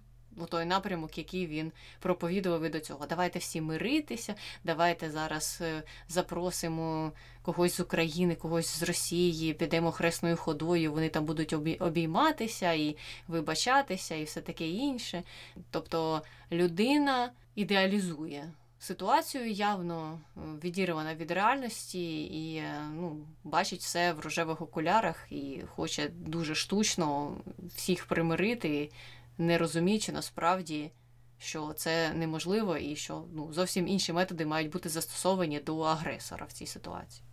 той 0.49 0.65
напрямок, 0.65 1.17
який 1.17 1.47
він 1.47 1.71
проповідував 1.99 2.63
і 2.63 2.69
до 2.69 2.79
цього. 2.79 3.05
Давайте 3.05 3.39
всі 3.39 3.61
миритися, 3.61 4.35
давайте 4.63 5.11
зараз 5.11 5.59
е, 5.61 5.83
запросимо 6.07 7.11
когось 7.41 7.77
з 7.77 7.79
України, 7.79 8.35
когось 8.35 8.79
з 8.79 8.83
Росії, 8.83 9.53
підемо 9.53 9.91
хресною 9.91 10.37
ходою, 10.37 10.93
вони 10.93 11.09
там 11.09 11.25
будуть 11.25 11.53
обійматися 11.79 12.73
і 12.73 12.97
вибачатися, 13.27 14.15
і 14.15 14.23
все 14.23 14.41
таке 14.41 14.67
інше. 14.67 15.23
Тобто 15.71 16.21
людина 16.51 17.31
ідеалізує. 17.55 18.51
Ситуацію 18.79 19.51
явно 19.51 20.19
е, 20.37 20.39
відірвана 20.63 21.15
від 21.15 21.31
реальності 21.31 22.23
і 22.23 22.55
е, 22.55 22.81
ну, 22.93 23.17
бачить 23.43 23.81
все 23.81 24.13
в 24.13 24.19
рожевих 24.19 24.61
окулярах 24.61 25.27
і 25.29 25.61
хоче 25.75 26.09
дуже 26.09 26.55
штучно 26.55 27.37
всіх 27.75 28.05
примирити, 28.05 28.91
не 29.37 29.57
розуміючи 29.57 30.11
насправді, 30.11 30.91
що 31.37 31.73
це 31.73 32.13
неможливо 32.13 32.77
і 32.77 32.95
що 32.95 33.25
ну, 33.33 33.53
зовсім 33.53 33.87
інші 33.87 34.13
методи 34.13 34.45
мають 34.45 34.71
бути 34.71 34.89
застосовані 34.89 35.59
до 35.59 35.79
агресора 35.79 36.45
в 36.45 36.51
цій 36.51 36.65
ситуації. 36.65 37.23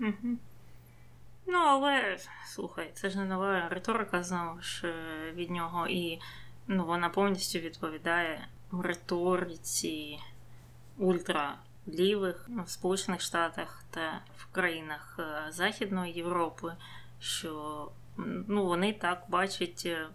Угу. 0.00 0.36
Ну, 1.46 1.58
але 1.58 2.18
слухай, 2.46 2.90
це 2.94 3.10
ж 3.10 3.18
не 3.18 3.24
нова 3.24 3.68
риторика 3.68 4.22
знову 4.22 4.60
ж 4.60 4.88
е, 4.88 5.32
від 5.32 5.50
нього, 5.50 5.88
і 5.88 6.20
ну, 6.66 6.84
вона 6.84 7.08
повністю 7.08 7.58
відповідає 7.58 8.48
риториці 8.72 10.18
ультралівих 10.98 12.50
в 12.66 12.70
Сполучених 12.70 13.20
Штатах 13.20 13.84
та 13.90 14.20
в 14.36 14.46
країнах 14.46 15.16
е, 15.18 15.52
Західної 15.52 16.12
Європи, 16.12 16.72
що 17.20 17.90
ну, 18.48 18.66
вони 18.66 18.92
так 18.92 19.24
бачать 19.28 19.82
е, 19.86 20.08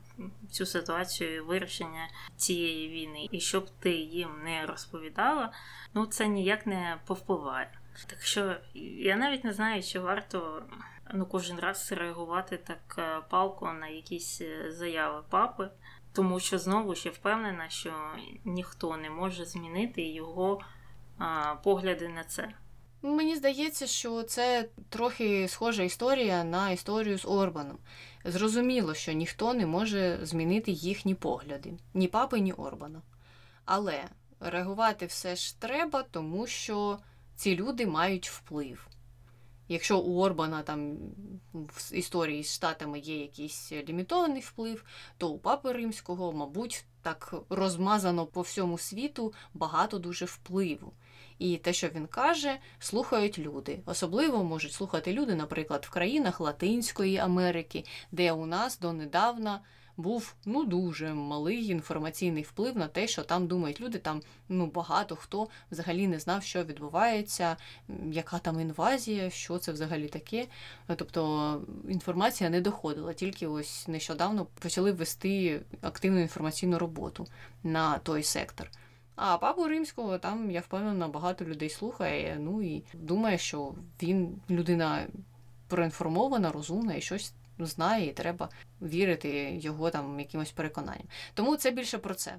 цю 0.51 0.65
ситуацію 0.65 1.45
вирішення 1.45 2.07
цієї 2.35 2.89
війни. 2.89 3.27
І 3.31 3.39
щоб 3.39 3.69
ти 3.69 3.91
їм 3.91 4.29
не 4.43 4.65
розповідала, 4.65 5.51
ну 5.93 6.05
це 6.05 6.27
ніяк 6.27 6.65
не 6.65 6.97
повпливає. 7.05 7.71
Так 8.07 8.21
що 8.21 8.55
я 9.03 9.15
навіть 9.15 9.43
не 9.43 9.53
знаю, 9.53 9.83
чи 9.83 9.99
варто 9.99 10.63
ну, 11.13 11.25
кожен 11.25 11.59
раз 11.59 11.91
реагувати 11.91 12.57
так 12.57 12.95
е, 12.97 13.21
палко 13.29 13.73
на 13.73 13.87
якісь 13.87 14.41
заяви 14.69 15.23
папи 15.29 15.69
тому 16.13 16.39
що 16.39 16.59
знову 16.59 16.95
ще 16.95 17.09
впевнена, 17.09 17.69
що 17.69 17.93
ніхто 18.45 18.97
не 18.97 19.09
може 19.09 19.45
змінити 19.45 20.01
його 20.01 20.61
а, 21.17 21.55
погляди 21.55 22.07
на 22.07 22.23
це. 22.23 22.49
Мені 23.05 23.35
здається, 23.35 23.87
що 23.87 24.23
це 24.23 24.69
трохи 24.89 25.47
схожа 25.47 25.83
історія 25.83 26.43
на 26.43 26.71
історію 26.71 27.17
з 27.17 27.25
Орбаном. 27.25 27.77
Зрозуміло, 28.25 28.93
що 28.93 29.11
ніхто 29.11 29.53
не 29.53 29.65
може 29.65 30.19
змінити 30.21 30.71
їхні 30.71 31.15
погляди, 31.15 31.73
ні 31.93 32.07
папи, 32.07 32.39
ні 32.39 32.53
Орбана. 32.53 33.01
Але 33.65 34.03
реагувати 34.39 35.05
все 35.05 35.35
ж 35.35 35.59
треба, 35.59 36.03
тому 36.11 36.47
що 36.47 36.99
ці 37.35 37.55
люди 37.55 37.87
мають 37.87 38.29
вплив. 38.29 38.87
Якщо 39.67 39.99
у 39.99 40.19
Орбана 40.19 40.61
там 40.61 40.97
в 41.53 41.93
історії 41.93 42.43
з 42.43 42.53
Штатами 42.53 42.99
є 42.99 43.21
якийсь 43.21 43.71
лімітований 43.71 44.41
вплив, 44.41 44.85
то 45.17 45.29
у 45.29 45.39
Папи 45.39 45.71
Римського, 45.71 46.33
мабуть, 46.33 46.85
так 47.01 47.33
розмазано 47.49 48.25
по 48.25 48.41
всьому 48.41 48.77
світу 48.77 49.33
багато 49.53 49.99
дуже 49.99 50.25
впливу. 50.25 50.93
І 51.39 51.57
те, 51.57 51.73
що 51.73 51.87
він 51.87 52.07
каже, 52.07 52.57
слухають 52.79 53.39
люди. 53.39 53.79
Особливо 53.85 54.43
можуть 54.43 54.73
слухати 54.73 55.13
люди, 55.13 55.35
наприклад, 55.35 55.85
в 55.85 55.89
країнах 55.89 56.39
Латинської 56.39 57.17
Америки, 57.17 57.85
де 58.11 58.31
у 58.31 58.45
нас 58.45 58.79
донедавна 58.79 59.59
був 59.97 60.35
ну 60.45 60.63
дуже 60.63 61.13
малий 61.13 61.67
інформаційний 61.67 62.43
вплив 62.43 62.77
на 62.77 62.87
те, 62.87 63.07
що 63.07 63.23
там 63.23 63.47
думають 63.47 63.81
люди. 63.81 63.97
Там 63.97 64.21
ну 64.49 64.67
багато 64.67 65.15
хто 65.15 65.47
взагалі 65.71 66.07
не 66.07 66.19
знав, 66.19 66.43
що 66.43 66.63
відбувається, 66.63 67.57
яка 68.11 68.39
там 68.39 68.59
інвазія, 68.59 69.29
що 69.29 69.57
це 69.57 69.71
взагалі 69.71 70.07
таке. 70.07 70.47
Тобто 70.95 71.61
інформація 71.89 72.49
не 72.49 72.61
доходила, 72.61 73.13
тільки 73.13 73.47
ось 73.47 73.87
нещодавно 73.87 74.45
почали 74.45 74.91
вести 74.91 75.61
активну 75.81 76.19
інформаційну 76.19 76.79
роботу 76.79 77.27
на 77.63 77.97
той 77.97 78.23
сектор. 78.23 78.69
А 79.15 79.37
папу 79.37 79.67
римського 79.67 80.17
там, 80.17 80.51
я 80.51 80.61
впевнена, 80.61 81.07
багато 81.07 81.45
людей 81.45 81.69
слухає. 81.69 82.37
Ну 82.39 82.61
і 82.61 82.83
думає, 82.93 83.37
що 83.37 83.75
він 84.01 84.41
людина 84.49 85.07
проінформована, 85.67 86.51
розумна 86.51 86.95
і 86.95 87.01
щось 87.01 87.33
знає, 87.59 88.07
і 88.07 88.13
треба 88.13 88.49
вірити 88.81 89.57
його 89.61 89.89
там 89.89 90.19
якимось 90.19 90.51
переконанням. 90.51 91.07
Тому 91.33 91.57
це 91.57 91.71
більше 91.71 91.97
про 91.97 92.15
це. 92.15 92.35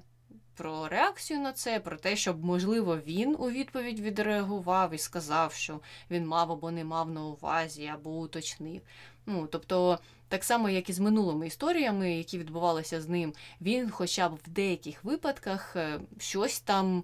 Про 0.55 0.87
реакцію 0.87 1.39
на 1.39 1.53
це, 1.53 1.79
про 1.79 1.97
те, 1.97 2.15
щоб, 2.15 2.45
можливо, 2.45 2.97
він 2.97 3.35
у 3.39 3.49
відповідь 3.49 3.99
відреагував 3.99 4.93
і 4.93 4.97
сказав, 4.97 5.53
що 5.53 5.79
він 6.11 6.27
мав 6.27 6.51
або 6.51 6.71
не 6.71 6.83
мав 6.83 7.11
на 7.11 7.25
увазі, 7.25 7.87
або 7.93 8.19
уточнив. 8.19 8.81
Ну, 9.25 9.47
Тобто, 9.47 9.99
так 10.27 10.43
само, 10.43 10.69
як 10.69 10.89
і 10.89 10.93
з 10.93 10.99
минулими 10.99 11.47
історіями, 11.47 12.13
які 12.13 12.37
відбувалися 12.37 13.01
з 13.01 13.09
ним, 13.09 13.33
він, 13.61 13.89
хоча 13.89 14.29
б 14.29 14.39
в 14.45 14.49
деяких 14.49 15.03
випадках, 15.03 15.75
е, 15.75 15.99
щось 16.19 16.59
там 16.59 17.03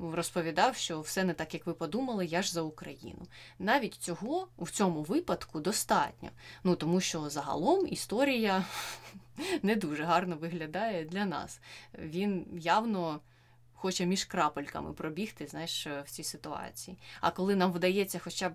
розповідав, 0.00 0.76
що 0.76 1.00
все 1.00 1.24
не 1.24 1.34
так, 1.34 1.54
як 1.54 1.66
ви 1.66 1.74
подумали, 1.74 2.26
я 2.26 2.42
ж 2.42 2.52
за 2.52 2.62
Україну. 2.62 3.26
Навіть 3.58 3.94
цього 3.94 4.48
в 4.58 4.70
цьому 4.70 5.02
випадку 5.02 5.60
достатньо. 5.60 6.30
Ну 6.64 6.76
тому 6.76 7.00
що 7.00 7.30
загалом 7.30 7.86
історія 7.86 8.64
не 9.62 9.76
дуже 9.76 10.04
гарно 10.04 10.36
виглядає 10.36 11.04
для 11.04 11.24
нас. 11.24 11.60
Він 11.98 12.46
явно. 12.52 13.20
Хоче 13.80 14.06
між 14.06 14.24
крапельками 14.24 14.92
пробігти, 14.92 15.46
знаєш, 15.46 15.86
в 15.86 16.10
цій 16.10 16.24
ситуації. 16.24 16.98
А 17.20 17.30
коли 17.30 17.56
нам 17.56 17.72
вдається 17.72 18.18
хоча 18.18 18.48
б 18.48 18.54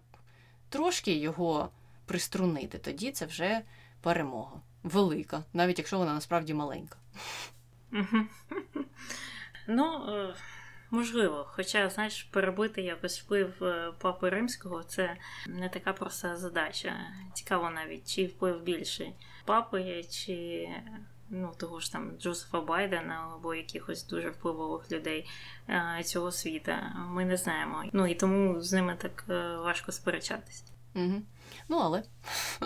трошки 0.69 1.13
його 1.13 1.69
приструнити, 2.06 2.77
тоді 2.77 3.12
це 3.12 3.25
вже 3.25 3.62
перемога. 4.03 4.61
Велика, 4.83 5.43
навіть 5.53 5.77
якщо 5.77 5.97
вона 5.97 6.13
насправді 6.13 6.53
маленька. 6.53 6.97
Ну, 9.67 10.05
е, 10.09 10.35
Можливо, 10.93 11.45
хоча, 11.49 11.89
знаєш, 11.89 12.23
перебити 12.23 12.81
якось 12.81 13.21
вплив 13.21 13.63
е, 13.63 13.93
папи 13.99 14.29
римського 14.29 14.83
це 14.83 15.17
не 15.47 15.69
така 15.69 15.93
проста 15.93 16.35
задача. 16.35 16.93
Цікаво 17.33 17.69
навіть, 17.69 18.15
чи 18.15 18.25
вплив 18.25 18.61
більший 18.61 19.13
папи, 19.45 20.03
чи 20.03 20.67
ну, 21.29 21.51
того 21.57 21.79
ж 21.79 21.91
там 21.91 22.11
Джозефа 22.19 22.61
Байдена 22.61 23.29
або 23.35 23.55
якихось 23.55 24.07
дуже 24.07 24.29
впливових 24.29 24.91
людей 24.91 25.29
е, 25.69 26.01
цього 26.03 26.31
світа. 26.31 26.95
Ми 27.09 27.25
не 27.25 27.37
знаємо. 27.37 27.83
Ну 27.93 28.07
і 28.07 28.15
тому 28.15 28.61
з 28.61 28.73
ними 28.73 28.95
так 29.01 29.23
важко 29.63 29.91
сперечатись. 29.91 30.63
Угу. 30.95 31.21
Ну, 31.67 31.77
але 31.77 32.03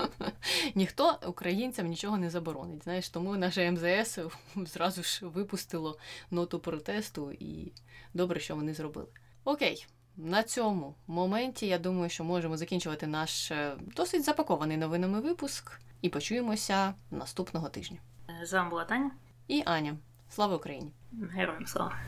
ніхто 0.75 1.19
українцям 1.27 1.87
нічого 1.87 2.17
не 2.17 2.29
заборонить. 2.29 2.83
Знаєш, 2.83 3.09
тому 3.09 3.37
наше 3.37 3.71
МЗС 3.71 4.19
зразу 4.55 5.03
ж 5.03 5.25
випустило 5.25 5.97
ноту 6.31 6.59
протесту, 6.59 7.31
і 7.31 7.71
добре, 8.13 8.39
що 8.39 8.55
вони 8.55 8.73
зробили. 8.73 9.07
Окей, 9.43 9.87
на 10.17 10.43
цьому 10.43 10.95
моменті 11.07 11.67
я 11.67 11.77
думаю, 11.77 12.09
що 12.09 12.23
можемо 12.23 12.57
закінчувати 12.57 13.07
наш 13.07 13.51
е, 13.51 13.77
досить 13.95 14.23
запакований 14.23 14.77
новинами 14.77 15.21
випуск 15.21 15.79
і 16.01 16.09
почуємося 16.09 16.93
наступного 17.11 17.69
тижня. 17.69 17.97
З 18.43 18.53
вами 18.53 18.69
була 18.69 18.85
Таня 18.85 19.11
і 19.47 19.63
Аня. 19.65 19.97
Слава 20.29 20.55
Україні! 20.55 20.91
Героям 21.33 21.67
слава! 21.67 21.99